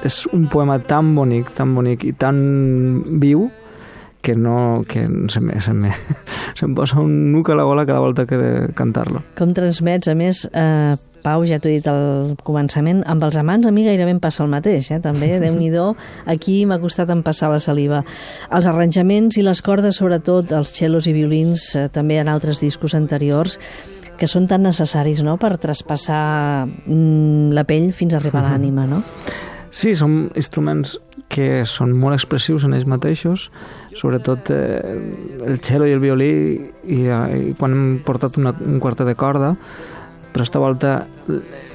és 0.03 0.17
un 0.35 0.49
poema 0.51 0.81
tan 0.83 1.13
bonic, 1.15 1.53
tan 1.55 1.71
bonic 1.75 2.03
i 2.03 2.11
tan 2.19 2.41
viu 3.23 3.47
que 4.23 4.35
no 4.35 4.83
que 4.87 5.05
se 5.31 5.39
me, 5.39 5.61
se 5.63 5.73
me, 5.75 5.95
se'm 6.59 6.75
posa 6.75 6.99
un 6.99 7.31
nuc 7.31 7.51
a 7.51 7.55
la 7.59 7.63
gola 7.67 7.87
cada 7.87 8.03
volta 8.03 8.27
que 8.27 8.39
de 8.39 8.51
cantar-lo. 8.75 9.23
Com 9.39 9.55
transmets, 9.55 10.11
a 10.11 10.15
més, 10.15 10.43
eh, 10.51 10.95
Pau, 11.23 11.45
ja 11.47 11.59
t'ho 11.59 11.71
he 11.71 11.77
dit 11.79 11.87
al 11.89 12.35
començament, 12.45 13.01
amb 13.09 13.23
els 13.23 13.37
amants 13.39 13.67
a 13.67 13.71
mi 13.71 13.85
gairebé 13.87 14.13
em 14.15 14.19
passa 14.23 14.43
el 14.43 14.51
mateix, 14.51 14.91
eh? 14.91 14.99
també, 15.03 15.31
déu 15.43 15.55
nhi 15.55 15.71
aquí 16.29 16.65
m'ha 16.65 16.79
costat 16.83 17.09
em 17.09 17.23
passar 17.23 17.49
la 17.49 17.59
saliva. 17.63 18.03
Els 18.51 18.67
arranjaments 18.67 19.37
i 19.39 19.45
les 19.45 19.61
cordes, 19.61 19.97
sobretot, 19.97 20.51
els 20.51 20.75
cellos 20.75 21.07
i 21.07 21.13
violins, 21.15 21.75
eh, 21.75 21.87
també 21.89 22.19
en 22.19 22.27
altres 22.27 22.61
discos 22.61 22.93
anteriors, 22.93 23.57
que 24.17 24.27
són 24.29 24.45
tan 24.47 24.63
necessaris 24.63 25.23
no? 25.25 25.37
per 25.41 25.57
traspassar 25.57 26.67
mm, 26.67 27.49
la 27.55 27.65
pell 27.65 27.89
fins 27.95 28.13
a 28.13 28.21
arribar 28.21 28.43
a 28.43 28.51
l'ànima, 28.51 28.85
no? 28.87 29.01
Sí, 29.73 29.95
són 29.97 30.27
instruments 30.37 30.99
que 31.33 31.63
són 31.65 31.95
molt 31.97 32.13
expressius 32.13 32.67
en 32.67 32.75
ells 32.77 32.85
mateixos, 32.85 33.47
sobretot 33.97 34.51
eh, 34.53 34.93
el 35.47 35.57
cello 35.65 35.87
i 35.89 35.95
el 35.95 36.03
violí, 36.03 36.29
i, 36.85 36.99
eh, 37.09 37.23
i 37.49 37.55
quan 37.57 37.73
hem 37.73 37.87
portat 38.05 38.37
una, 38.37 38.53
un 38.53 38.77
quartet 38.83 39.09
de 39.09 39.17
corda, 39.17 39.55
però 40.33 40.43
esta 40.43 40.59
volta 40.59 40.93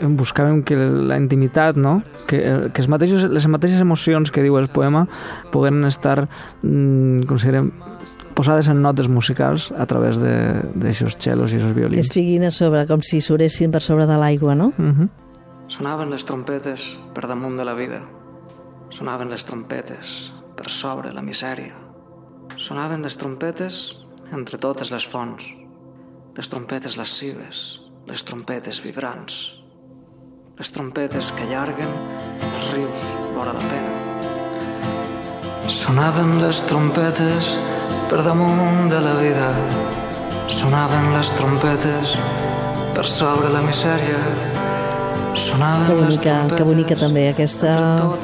buscàvem 0.02 0.64
que 0.66 0.76
la 0.76 1.16
intimitat, 1.16 1.78
no? 1.78 2.02
que, 2.26 2.40
que 2.74 2.82
els 2.82 2.88
mateixos, 2.90 3.28
les 3.30 3.46
mateixes 3.46 3.80
emocions 3.80 4.32
que 4.34 4.42
diu 4.42 4.58
el 4.58 4.68
poema 4.68 5.06
puguen 5.54 5.84
estar, 5.86 6.26
mm, 6.62 7.28
considerem, 7.30 7.70
posades 8.38 8.68
en 8.70 8.82
notes 8.82 9.08
musicals 9.10 9.70
a 9.74 9.86
través 9.90 10.18
d'aixòs 10.18 11.16
cellos 11.18 11.54
i 11.54 11.58
aquests 11.58 11.74
violins. 11.74 11.98
Que 11.98 12.06
estiguin 12.06 12.44
a 12.46 12.52
sobre, 12.54 12.84
com 12.90 13.02
si 13.02 13.22
suressin 13.24 13.72
per 13.74 13.82
sobre 13.82 14.06
de 14.06 14.18
l'aigua, 14.18 14.54
no? 14.54 14.72
Uh 14.76 14.92
-huh. 14.92 15.08
Sonaven 15.68 16.10
les 16.10 16.24
trompetes 16.24 16.98
per 17.14 17.26
damunt 17.26 17.56
de 17.56 17.64
la 17.64 17.74
vida. 17.74 18.00
Sonaven 18.90 19.28
les 19.28 19.44
trompetes 19.44 20.32
per 20.56 20.70
sobre 20.70 21.12
la 21.12 21.22
misèria. 21.22 21.74
Sonaven 22.56 23.02
les 23.02 23.16
trompetes 23.16 24.04
entre 24.32 24.58
totes 24.58 24.90
les 24.90 25.06
fonts. 25.06 25.44
Les 26.36 26.48
trompetes 26.48 26.96
lascives, 26.96 27.87
les 28.08 28.24
trompetes 28.24 28.80
vibrants. 28.80 29.34
Les 30.58 30.70
trompetes 30.72 31.28
que 31.36 31.44
allarguen 31.44 31.90
els 32.48 32.70
rius 32.72 33.02
vora 33.34 33.52
la 33.52 33.64
pena. 33.68 33.90
Sonaven 35.68 36.38
les 36.40 36.62
trompetes 36.70 37.52
per 38.08 38.22
damunt 38.24 38.88
de 38.88 39.02
la 39.04 39.12
vida. 39.20 39.50
Sonaven 40.48 41.12
les 41.18 41.34
trompetes 41.36 42.16
per 42.96 43.04
sobre 43.06 43.52
la 43.52 43.60
misèria 43.66 44.22
que 45.38 45.94
bonica, 45.94 46.34
que 46.56 46.64
bonica 46.66 46.96
també 46.98 47.28
aquesta, 47.30 47.76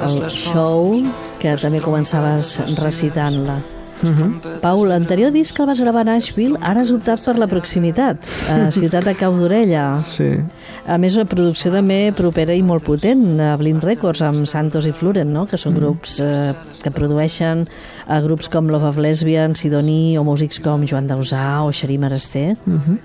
el 0.08 0.24
show, 0.32 0.96
que 1.38 1.54
també 1.60 1.84
començaves 1.84 2.56
recitant-la. 2.80 3.60
Uh 4.04 4.10
mhm. 4.10 4.40
-huh. 4.42 4.60
Pau, 4.60 4.84
l'anterior 4.84 5.30
disc 5.32 5.54
que 5.54 5.62
el 5.62 5.68
vas 5.68 5.80
gravar 5.80 6.00
a 6.00 6.04
Nashville, 6.04 6.58
ara 6.60 6.80
has 6.80 6.90
optat 6.92 7.24
per 7.24 7.38
la 7.38 7.46
proximitat, 7.46 8.16
a 8.48 8.70
Ciutat 8.78 9.04
de 9.04 9.14
Cau 9.14 9.36
d'Orella. 9.36 10.02
Sí. 10.16 10.40
A 10.86 10.98
més, 10.98 11.16
una 11.16 11.24
producció 11.24 11.72
també 11.72 12.12
propera 12.16 12.54
i 12.54 12.62
molt 12.62 12.84
potent, 12.84 13.40
a 13.40 13.56
Blind 13.56 13.82
Records, 13.82 14.22
amb 14.22 14.46
Santos 14.46 14.86
i 14.86 14.92
Florent, 14.92 15.30
no? 15.30 15.46
que 15.46 15.56
són 15.56 15.72
uh 15.72 15.76
mhm. 15.76 15.84
-huh. 15.84 15.86
grups 15.86 16.20
eh, 16.20 16.54
que 16.82 16.90
produeixen 16.90 17.68
a 18.06 18.20
grups 18.20 18.48
com 18.48 18.68
Love 18.68 18.86
of 18.86 18.98
Lesbian, 18.98 19.54
Sidoní, 19.54 20.18
o 20.18 20.24
músics 20.24 20.60
com 20.60 20.84
Joan 20.86 21.08
Dausà 21.08 21.64
o 21.64 21.72
Xerí 21.72 21.98
Marester. 21.98 22.56
Uh 22.66 22.72
mhm. 22.72 22.80
-huh. 22.86 22.98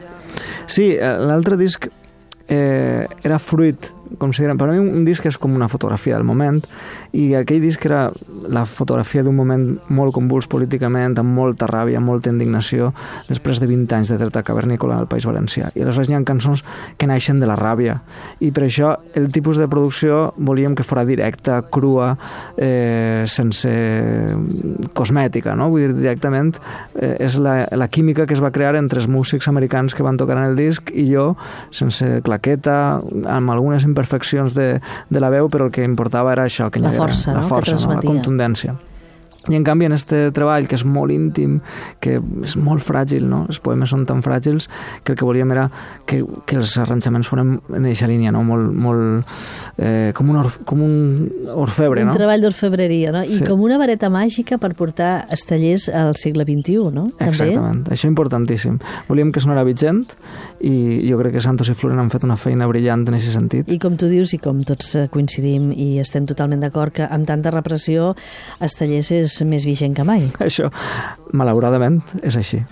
Sí, 0.68 0.92
eh, 0.92 1.18
l'altre 1.20 1.58
disc 1.58 1.88
eh, 2.48 3.08
era 3.24 3.40
fruit 3.40 3.92
consideren, 4.18 4.58
per 4.58 4.70
mi 4.72 4.80
un 4.80 5.06
disc 5.06 5.26
és 5.26 5.38
com 5.38 5.54
una 5.56 5.68
fotografia 5.70 6.18
del 6.18 6.26
moment 6.28 6.60
i 7.16 7.34
aquell 7.38 7.62
disc 7.62 7.84
era 7.86 8.08
la 8.50 8.66
fotografia 8.66 9.24
d'un 9.24 9.36
moment 9.36 9.66
molt 9.94 10.14
convuls 10.16 10.48
políticament, 10.50 11.18
amb 11.20 11.34
molta 11.36 11.68
ràbia, 11.70 12.02
molta 12.02 12.32
indignació, 12.32 12.92
després 13.30 13.62
de 13.62 13.70
20 13.70 13.96
anys 13.98 14.14
de 14.14 14.18
dreta 14.22 14.44
cavernícola 14.46 14.98
al 14.98 15.08
País 15.10 15.28
Valencià. 15.30 15.72
I 15.76 15.84
aleshores 15.84 16.10
hi 16.10 16.18
ha 16.18 16.24
cançons 16.26 16.64
que 16.98 17.08
naixen 17.10 17.40
de 17.40 17.50
la 17.50 17.58
ràbia 17.60 18.00
i 18.40 18.52
per 18.56 18.66
això 18.68 18.96
el 19.18 19.30
tipus 19.36 19.60
de 19.62 19.70
producció 19.70 20.34
volíem 20.38 20.76
que 20.78 20.86
fora 20.88 21.06
directa, 21.06 21.62
crua, 21.70 22.12
eh, 22.58 23.24
sense 23.28 23.70
cosmètica, 24.98 25.56
no? 25.56 25.70
Vull 25.70 25.88
dir, 25.88 25.96
directament 26.00 26.56
eh, 26.96 27.16
és 27.26 27.38
la, 27.42 27.62
la 27.78 27.90
química 27.90 28.26
que 28.26 28.36
es 28.38 28.44
va 28.44 28.54
crear 28.56 28.76
entre 28.80 29.02
els 29.02 29.10
músics 29.12 29.48
americans 29.52 29.96
que 29.96 30.06
van 30.06 30.18
tocar 30.18 30.38
en 30.40 30.52
el 30.52 30.58
disc 30.60 30.92
i 30.94 31.10
jo, 31.12 31.34
sense 31.76 32.20
claqueta, 32.26 33.00
amb 33.30 33.54
algunes 33.54 33.86
imperfeccions 33.86 33.99
imperfeccions 34.00 34.56
de, 34.56 34.70
de 35.10 35.20
la 35.20 35.30
veu, 35.34 35.50
però 35.52 35.68
el 35.68 35.76
que 35.76 35.84
importava 35.84 36.32
era 36.34 36.48
això, 36.48 36.72
que 36.72 36.82
la 36.84 36.96
força, 36.96 37.34
la, 37.34 37.44
no? 37.44 37.50
força 37.52 37.76
no? 37.76 37.98
la 37.98 38.04
contundència. 38.06 38.76
I 39.50 39.58
en 39.58 39.66
canvi 39.68 39.90
en 39.90 39.96
este 39.98 40.30
treball, 40.36 40.68
que 40.70 40.78
és 40.78 40.86
molt 40.86 41.14
íntim, 41.14 41.60
que 42.04 42.18
és 42.46 42.56
molt 42.60 42.84
fràgil, 42.86 43.26
no? 43.30 43.44
els 43.50 43.62
poemes 43.64 43.92
són 43.94 44.06
tan 44.10 44.24
fràgils 44.26 44.70
que 45.04 45.14
el 45.14 45.20
que 45.20 45.28
volíem 45.28 45.52
era 45.56 45.68
que, 46.10 46.22
que 46.46 46.60
els 46.60 46.76
arranjaments 46.82 47.30
foren 47.30 47.58
en 47.70 47.88
aquesta 47.90 48.10
línia, 48.10 48.34
no? 48.36 48.44
molt, 48.48 48.72
molt 48.74 49.28
eh, 49.78 50.12
com, 50.18 50.30
un 50.32 50.42
or, 50.44 50.52
com 50.70 50.84
un 50.86 50.96
orfebre. 51.56 52.04
Un 52.06 52.12
no? 52.12 52.18
treball 52.18 52.46
d'orfebreria, 52.46 53.14
no? 53.16 53.24
i 53.26 53.40
sí. 53.40 53.48
com 53.48 53.64
una 53.66 53.80
vareta 53.82 54.12
màgica 54.14 54.60
per 54.62 54.74
portar 54.78 55.26
estallers 55.34 55.90
al 55.90 56.16
segle 56.20 56.46
XXI, 56.48 56.94
no? 56.94 57.08
També? 57.18 57.32
Exactament, 57.32 57.84
això 57.90 58.08
és 58.08 58.12
importantíssim. 58.12 58.80
Volíem 59.10 59.34
que 59.34 59.44
sonara 59.44 59.66
vigent 59.68 60.06
i 60.66 60.74
jo 61.08 61.20
crec 61.22 61.38
que 61.38 61.44
Santos 61.44 61.70
i 61.72 61.76
Florent 61.78 62.02
han 62.04 62.12
fet 62.14 62.26
una 62.28 62.38
feina 62.40 62.68
brillant 62.70 63.08
en 63.08 63.18
aquest 63.18 63.36
sentit. 63.36 63.70
I 63.72 63.80
com 63.82 63.98
tu 64.00 64.10
dius, 64.12 64.34
i 64.36 64.40
com 64.42 64.62
tots 64.68 64.96
coincidim 65.14 65.70
i 65.74 65.92
estem 66.02 66.28
totalment 66.30 66.64
d'acord, 66.64 66.94
que 66.96 67.08
amb 67.08 67.28
tanta 67.30 67.54
repressió 67.54 68.14
Estallers 68.64 69.12
és 69.16 69.39
més 69.46 69.68
vigent 69.70 69.96
que 69.96 70.08
mai. 70.08 70.30
Això, 70.44 70.72
malauradament, 71.34 72.02
és 72.24 72.40
així. 72.40 72.64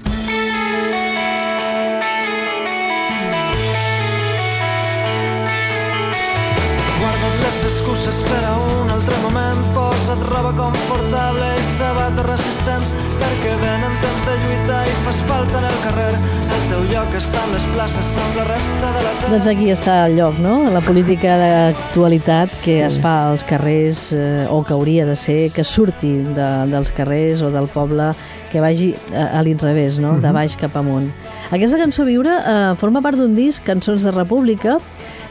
Està 17.17 17.39
en 17.47 17.53
les 17.55 17.63
places 17.73 18.09
amb 18.21 18.35
la 18.37 18.43
resta 18.45 18.89
de 18.93 19.01
la 19.01 19.11
gent. 19.17 19.31
Doncs 19.31 19.47
aquí 19.49 19.69
està 19.73 19.93
el 20.05 20.17
lloc, 20.19 20.37
no? 20.43 20.53
La 20.69 20.83
política 20.85 21.33
d'actualitat 21.41 22.53
que 22.61 22.75
sí. 22.75 22.83
es 22.85 22.99
fa 23.01 23.13
als 23.31 23.45
carrers, 23.47 24.03
eh, 24.13 24.45
o 24.53 24.59
que 24.65 24.75
hauria 24.75 25.07
de 25.07 25.15
ser, 25.17 25.39
que 25.55 25.65
surti 25.65 26.11
de, 26.35 26.49
dels 26.69 26.93
carrers 26.93 27.41
o 27.41 27.49
del 27.53 27.69
poble, 27.73 28.11
que 28.51 28.61
vagi 28.61 28.91
a, 29.15 29.39
a 29.39 29.41
l'inrevés, 29.41 29.97
no? 29.97 30.11
Uh 30.11 30.15
-huh. 30.17 30.21
De 30.21 30.27
mhm. 30.27 30.33
baix 30.35 30.57
cap 30.61 30.77
amunt. 30.77 31.09
Aquesta 31.49 31.77
cançó 31.77 32.05
Viure 32.05 32.29
eh, 32.37 32.75
forma 32.77 33.01
part 33.01 33.17
d'un 33.17 33.33
disc, 33.33 33.63
Cançons 33.65 34.03
de 34.03 34.11
República, 34.11 34.77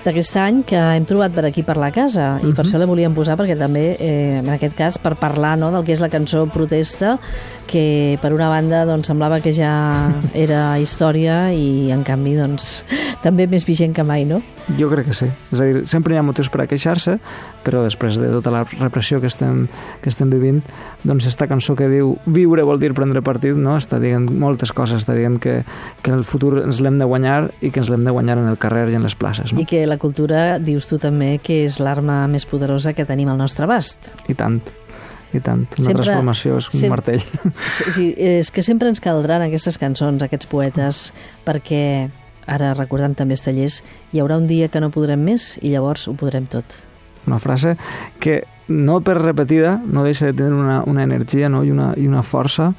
d'aquest 0.06 0.38
any 0.40 0.62
que 0.66 0.78
hem 0.78 1.06
trobat 1.08 1.34
per 1.34 1.44
aquí 1.48 1.64
per 1.66 1.76
la 1.80 1.90
casa 1.92 2.38
i 2.40 2.46
uh 2.46 2.50
-huh. 2.50 2.54
per 2.54 2.64
mhm. 2.64 2.70
això 2.70 2.78
la 2.78 2.86
volíem 2.86 3.14
posar 3.14 3.36
perquè 3.36 3.58
també 3.58 3.96
eh, 3.98 4.38
en 4.38 4.48
aquest 4.48 4.74
cas 4.74 4.98
per 4.98 5.16
parlar 5.16 5.58
no, 5.58 5.70
del 5.70 5.84
que 5.84 5.92
és 5.92 6.00
la 6.00 6.08
cançó 6.08 6.46
protesta 6.46 7.18
que 7.66 8.18
per 8.22 8.32
una 8.32 8.48
banda 8.48 8.84
doncs, 8.84 9.06
semblava 9.06 9.40
que 9.40 9.52
ja 9.52 10.12
era 10.34 10.78
història 10.78 11.52
i 11.52 11.90
en 11.90 12.02
canvi 12.02 12.36
doncs, 12.36 12.84
també 13.22 13.46
més 13.46 13.66
vigent 13.66 13.92
que 13.92 14.02
mai, 14.02 14.24
no? 14.24 14.42
Jo 14.74 14.88
crec 14.90 15.06
que 15.06 15.14
sí. 15.14 15.28
És 15.54 15.60
a 15.62 15.66
dir, 15.68 15.84
sempre 15.86 16.14
hi 16.14 16.18
ha 16.18 16.24
motius 16.26 16.48
per 16.50 16.64
a 16.64 16.66
queixar-se, 16.66 17.16
però 17.62 17.84
després 17.84 18.16
de 18.18 18.32
tota 18.34 18.50
la 18.50 18.64
repressió 18.66 19.20
que 19.22 19.30
estem, 19.30 19.66
que 20.02 20.10
estem 20.10 20.32
vivint, 20.32 20.58
doncs 21.06 21.28
esta 21.30 21.46
cançó 21.46 21.76
que 21.78 21.86
diu 21.92 22.16
viure 22.26 22.64
vol 22.66 22.80
dir 22.82 22.90
prendre 22.96 23.22
partit, 23.22 23.54
no? 23.54 23.76
està 23.78 24.00
dient 24.02 24.26
moltes 24.26 24.74
coses, 24.74 25.04
està 25.04 25.14
dient 25.14 25.38
que, 25.42 25.60
que 26.02 26.10
en 26.10 26.18
el 26.18 26.26
futur 26.26 26.64
ens 26.64 26.82
l'hem 26.82 26.98
de 26.98 27.06
guanyar 27.06 27.52
i 27.60 27.70
que 27.70 27.82
ens 27.84 27.92
l'hem 27.92 28.02
de 28.06 28.16
guanyar 28.16 28.40
en 28.42 28.50
el 28.50 28.58
carrer 28.58 28.88
i 28.90 28.98
en 28.98 29.06
les 29.06 29.14
places. 29.14 29.54
No? 29.54 29.62
I 29.62 29.68
que 29.70 29.84
la 29.86 30.00
cultura, 30.02 30.58
dius 30.58 30.90
tu 30.90 30.98
també, 30.98 31.36
que 31.38 31.62
és 31.68 31.78
l'arma 31.78 32.24
més 32.26 32.48
poderosa 32.50 32.96
que 32.96 33.06
tenim 33.06 33.30
al 33.30 33.38
nostre 33.38 33.70
abast. 33.70 34.10
I 34.26 34.34
tant 34.34 34.58
i 35.34 35.40
tant, 35.42 35.64
una 35.66 35.88
sempre, 35.90 36.04
transformació 36.04 36.58
és 36.60 36.68
un 36.70 36.80
sempre, 36.80 36.92
martell. 36.94 37.24
Sí, 37.68 37.90
sí, 37.92 38.04
és 38.16 38.50
que 38.54 38.62
sempre 38.64 38.88
ens 38.88 39.02
caldran 39.04 39.42
aquestes 39.44 39.76
cançons, 39.78 40.22
aquests 40.24 40.48
poetes, 40.48 41.10
perquè 41.44 41.82
ara 42.46 42.74
recordant 42.74 43.16
també 43.18 43.36
Estallers, 43.36 43.82
hi 44.12 44.22
haurà 44.22 44.38
un 44.38 44.46
dia 44.46 44.68
que 44.68 44.80
no 44.82 44.92
podrem 44.94 45.22
més 45.22 45.56
i 45.62 45.72
llavors 45.74 46.06
ho 46.08 46.14
podrem 46.18 46.46
tot. 46.50 46.78
Una 47.26 47.40
frase 47.42 47.74
que 48.22 48.44
no 48.68 49.00
per 49.00 49.16
repetida 49.18 49.76
no 49.86 50.04
deixa 50.04 50.26
de 50.26 50.34
tenir 50.34 50.54
una, 50.54 50.82
una 50.86 51.02
energia 51.02 51.48
no? 51.48 51.62
I, 51.64 51.70
una, 51.70 51.92
i 51.96 52.06
una 52.06 52.22
força 52.26 52.72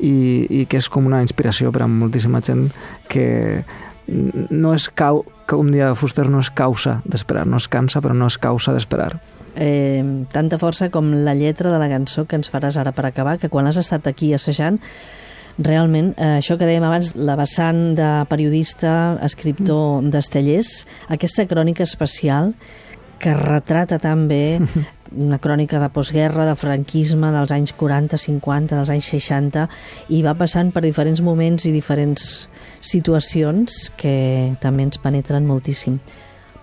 i, 0.00 0.46
i 0.48 0.64
que 0.68 0.80
és 0.80 0.88
com 0.88 1.06
una 1.08 1.20
inspiració 1.24 1.72
per 1.72 1.84
a 1.84 1.88
moltíssima 1.88 2.40
gent 2.44 2.70
que 3.08 3.64
no 4.06 4.74
és 4.76 4.88
cau, 4.92 5.22
com 5.48 5.70
dia 5.72 5.94
Fuster, 5.96 6.26
no 6.28 6.42
és 6.44 6.50
causa 6.52 6.98
d'esperar, 7.08 7.46
no 7.48 7.60
es 7.60 7.68
cansa 7.72 8.02
però 8.04 8.16
no 8.16 8.28
és 8.28 8.36
causa 8.40 8.74
d'esperar. 8.76 9.14
Eh, 9.54 10.02
tanta 10.32 10.58
força 10.58 10.90
com 10.90 11.12
la 11.24 11.34
lletra 11.38 11.70
de 11.72 11.78
la 11.78 11.88
cançó 11.88 12.26
que 12.26 12.36
ens 12.36 12.50
faràs 12.50 12.76
ara 12.80 12.92
per 12.92 13.06
acabar, 13.06 13.38
que 13.38 13.48
quan 13.48 13.68
has 13.70 13.78
estat 13.80 14.08
aquí 14.10 14.32
assajant 14.34 14.80
realment, 15.58 16.14
eh, 16.16 16.38
això 16.40 16.56
que 16.58 16.66
dèiem 16.66 16.84
abans, 16.84 17.14
la 17.14 17.36
vessant 17.38 17.94
de 17.94 18.10
periodista, 18.30 19.18
escriptor 19.22 20.02
mm. 20.02 20.10
d'Estellers, 20.10 20.72
aquesta 21.14 21.46
crònica 21.46 21.84
especial 21.86 22.54
que 23.22 23.34
retrata 23.34 23.98
tan 24.02 24.26
bé 24.28 24.58
una 25.16 25.38
crònica 25.38 25.78
de 25.80 25.88
postguerra, 25.94 26.44
de 26.48 26.56
franquisme, 26.58 27.30
dels 27.32 27.54
anys 27.54 27.72
40, 27.78 28.18
50, 28.18 28.74
dels 28.74 28.90
anys 28.90 29.10
60, 29.14 29.68
i 30.10 30.22
va 30.26 30.34
passant 30.34 30.72
per 30.74 30.82
diferents 30.84 31.22
moments 31.22 31.68
i 31.68 31.72
diferents 31.72 32.48
situacions 32.82 33.90
que 33.96 34.54
també 34.60 34.88
ens 34.88 34.98
penetren 34.98 35.46
moltíssim. 35.46 36.00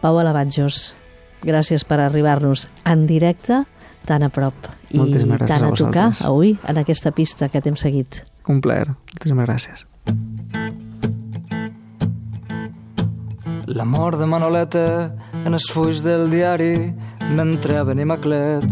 Pau 0.02 0.20
Alabatjos, 0.20 0.92
gràcies 1.46 1.86
per 1.88 2.02
arribar-nos 2.02 2.68
en 2.86 3.08
directe 3.08 3.64
tan 4.08 4.24
a 4.26 4.30
prop 4.34 4.68
i 4.90 5.00
tan 5.46 5.64
a, 5.64 5.70
a 5.70 5.72
tocar 5.78 6.12
avui 6.26 6.56
en 6.68 6.82
aquesta 6.82 7.12
pista 7.16 7.50
que 7.50 7.62
t'hem 7.62 7.78
seguit. 7.80 8.24
Un 8.50 8.62
plaer. 8.62 8.90
Moltíssimes 9.14 9.48
gràcies. 9.48 9.86
L'amor 13.72 14.18
de 14.20 14.28
Manoleta 14.28 14.86
en 15.46 15.54
els 15.54 15.70
fulls 15.72 16.02
del 16.04 16.28
diari 16.32 16.92
mentre 17.38 17.78
a 17.80 17.86
Benimaclet 17.88 18.66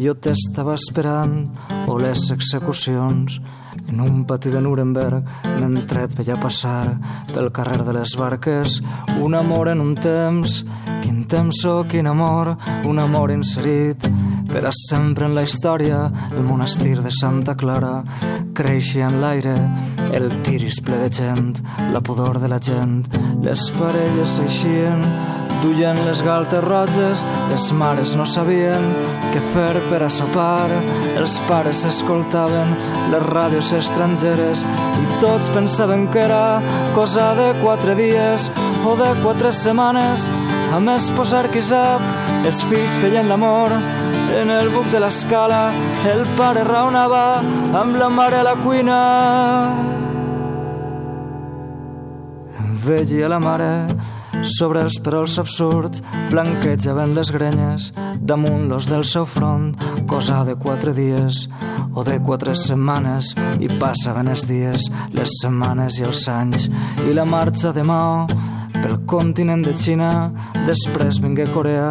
jo 0.00 0.14
t'estava 0.16 0.78
esperant 0.78 1.42
o 1.90 1.98
les 2.00 2.30
execucions 2.32 3.36
en 3.90 4.00
un 4.00 4.24
pati 4.24 4.50
de 4.50 4.60
Nuremberg 4.62 5.24
mentre 5.60 6.04
et 6.06 6.14
veia 6.16 6.38
passar 6.40 6.96
pel 7.32 7.50
carrer 7.52 7.82
de 7.84 7.94
les 7.98 8.14
barques. 8.18 8.80
Un 9.20 9.34
amor 9.34 9.68
en 9.68 9.82
un 9.82 9.94
temps 9.94 10.62
quin 11.02 11.24
temps 11.26 11.64
o 11.66 11.84
quin 11.88 12.06
amor? 12.06 12.56
Un 12.86 12.98
amor 12.98 13.32
inserit 13.34 14.06
per 14.50 14.64
a 14.66 14.72
sempre 14.74 15.26
en 15.26 15.34
la 15.34 15.42
història. 15.46 16.04
El 16.30 16.44
monestir 16.46 16.98
de 17.02 17.10
Santa 17.10 17.56
Clara 17.56 18.00
creixia 18.54 19.08
en 19.08 19.20
l'aire. 19.22 19.56
El 20.12 20.30
tiris 20.46 20.80
ple 20.84 20.98
de 21.04 21.10
gent 21.10 21.60
la 21.92 22.00
pudor 22.00 22.40
de 22.40 22.48
la 22.48 22.58
gent. 22.58 23.04
Les 23.42 23.70
parelles 23.78 24.36
s'eixien 24.38 25.02
duien 25.62 25.98
les 26.06 26.20
galtes 26.24 26.62
roges, 26.64 27.24
les 27.50 27.66
mares 27.76 28.14
no 28.18 28.24
sabien 28.28 28.84
què 29.32 29.40
fer 29.54 29.82
per 29.90 30.00
a 30.06 30.10
sopar, 30.12 30.68
els 31.20 31.36
pares 31.48 31.82
s'escoltaven 31.84 32.74
les 33.12 33.26
ràdios 33.28 33.72
estrangeres 33.76 34.64
i 35.00 35.18
tots 35.22 35.50
pensaven 35.54 36.06
que 36.12 36.24
era 36.24 36.60
cosa 36.96 37.30
de 37.38 37.50
quatre 37.62 37.96
dies 37.98 38.50
o 38.86 38.96
de 38.98 39.10
quatre 39.22 39.52
setmanes. 39.52 40.30
A 40.70 40.78
més, 40.80 41.10
posar 41.16 41.48
qui 41.50 41.62
sap, 41.62 42.04
els 42.46 42.62
fills 42.70 42.94
feien 43.02 43.28
l'amor 43.28 43.74
en 44.40 44.50
el 44.54 44.70
buc 44.70 44.86
de 44.92 45.00
l'escala, 45.02 45.72
el 46.06 46.22
pare 46.38 46.62
raonava 46.68 47.24
amb 47.80 47.98
la 47.98 48.08
mare 48.08 48.40
a 48.40 48.46
la 48.46 48.54
cuina. 48.62 49.00
Veia 52.80 53.28
la 53.28 53.38
mare 53.42 53.72
sobre 54.44 54.82
els 54.84 54.98
perols 55.04 55.38
absurds 55.42 56.02
blanquejaven 56.30 57.14
les 57.16 57.32
grenyes. 57.34 57.90
Damunt 58.20 58.68
los 58.70 58.88
del 58.90 59.04
seu 59.04 59.26
front, 59.26 59.74
cosa 60.08 60.44
de 60.44 60.56
quatre 60.60 60.94
dies 60.96 61.46
o 61.94 62.04
de 62.04 62.20
quatre 62.22 62.54
setmanes. 62.54 63.34
I 63.60 63.68
passaven 63.80 64.30
els 64.32 64.46
dies, 64.48 64.88
les 65.16 65.36
setmanes 65.42 66.00
i 66.00 66.08
els 66.08 66.26
anys. 66.28 66.70
I 67.06 67.14
la 67.16 67.26
marxa 67.28 67.74
de 67.76 67.84
Mao 67.84 68.26
pel 68.80 68.96
continent 69.04 69.60
de 69.64 69.74
Xina, 69.76 70.30
després 70.64 71.18
vingué 71.20 71.44
Corea, 71.52 71.90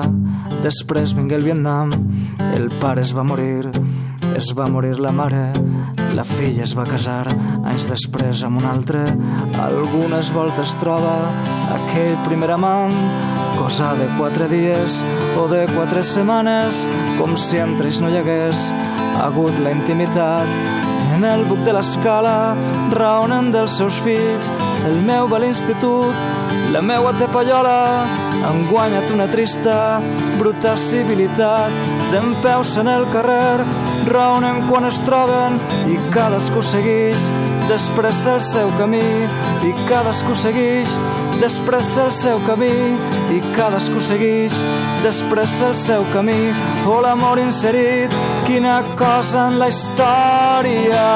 després 0.64 1.14
vingué 1.14 1.38
el 1.38 1.46
Vietnam, 1.46 1.92
el 2.56 2.70
pare 2.82 3.04
es 3.06 3.14
va 3.14 3.26
morir, 3.28 3.70
es 4.36 4.50
va 4.58 4.70
morir 4.74 4.98
la 5.00 5.12
mare, 5.14 5.52
la 6.18 6.26
filla 6.26 6.66
es 6.66 6.74
va 6.78 6.88
casar 6.90 7.28
anys 7.70 7.88
després 7.90 8.44
amb 8.46 8.60
un 8.62 8.68
altre. 8.70 9.04
Algunes 9.62 10.32
voltes 10.36 10.76
troba 10.82 11.14
aquell 11.76 12.18
primer 12.26 12.52
amant, 12.56 12.96
cosa 13.58 13.94
de 14.00 14.08
quatre 14.18 14.50
dies 14.52 15.02
o 15.40 15.48
de 15.52 15.66
quatre 15.76 16.04
setmanes, 16.04 16.86
com 17.20 17.38
si 17.38 17.62
entre 17.62 17.90
ells 17.90 18.02
no 18.04 18.12
hi 18.12 18.20
hagués 18.22 18.70
hagut 19.20 19.56
la 19.64 19.74
intimitat. 19.76 20.50
En 21.16 21.26
el 21.28 21.44
buc 21.50 21.60
de 21.66 21.74
l'escala 21.76 22.56
raonen 22.96 23.50
dels 23.52 23.76
seus 23.80 23.98
fills, 24.06 24.48
el 24.88 25.02
meu 25.08 25.28
va 25.28 25.40
a 25.40 25.44
l'institut, 25.44 26.16
la 26.74 26.82
meua 26.86 27.12
té 27.18 27.28
pallola, 27.34 28.06
han 28.46 28.62
guanyat 28.70 29.12
una 29.12 29.28
trista 29.28 29.76
bruta 30.40 30.76
civilitat 30.80 31.76
d'en 32.14 32.32
peus 32.46 32.78
en 32.80 32.88
el 32.88 33.08
carrer, 33.12 33.66
raonen 34.08 34.64
quan 34.70 34.88
es 34.88 35.02
troben 35.04 35.60
i 35.92 36.00
cadascú 36.14 36.64
segueix 36.64 37.28
després 37.70 38.26
el 38.28 38.42
seu 38.42 38.72
camí 38.80 39.04
i 39.68 39.74
cadascú 39.90 40.36
segueix. 40.36 40.90
Després 41.40 41.94
el 42.02 42.12
seu 42.16 42.42
camí 42.48 42.74
i 43.36 43.40
cadascú 43.56 44.02
segueix. 44.04 44.58
Després 45.06 45.62
el 45.70 45.78
seu 45.78 46.04
camí 46.16 46.42
o 46.90 47.00
l'amor 47.06 47.40
inserit. 47.40 48.16
Quina 48.50 48.82
cosa 48.98 49.48
en 49.54 49.60
la 49.62 49.70
història 49.72 51.08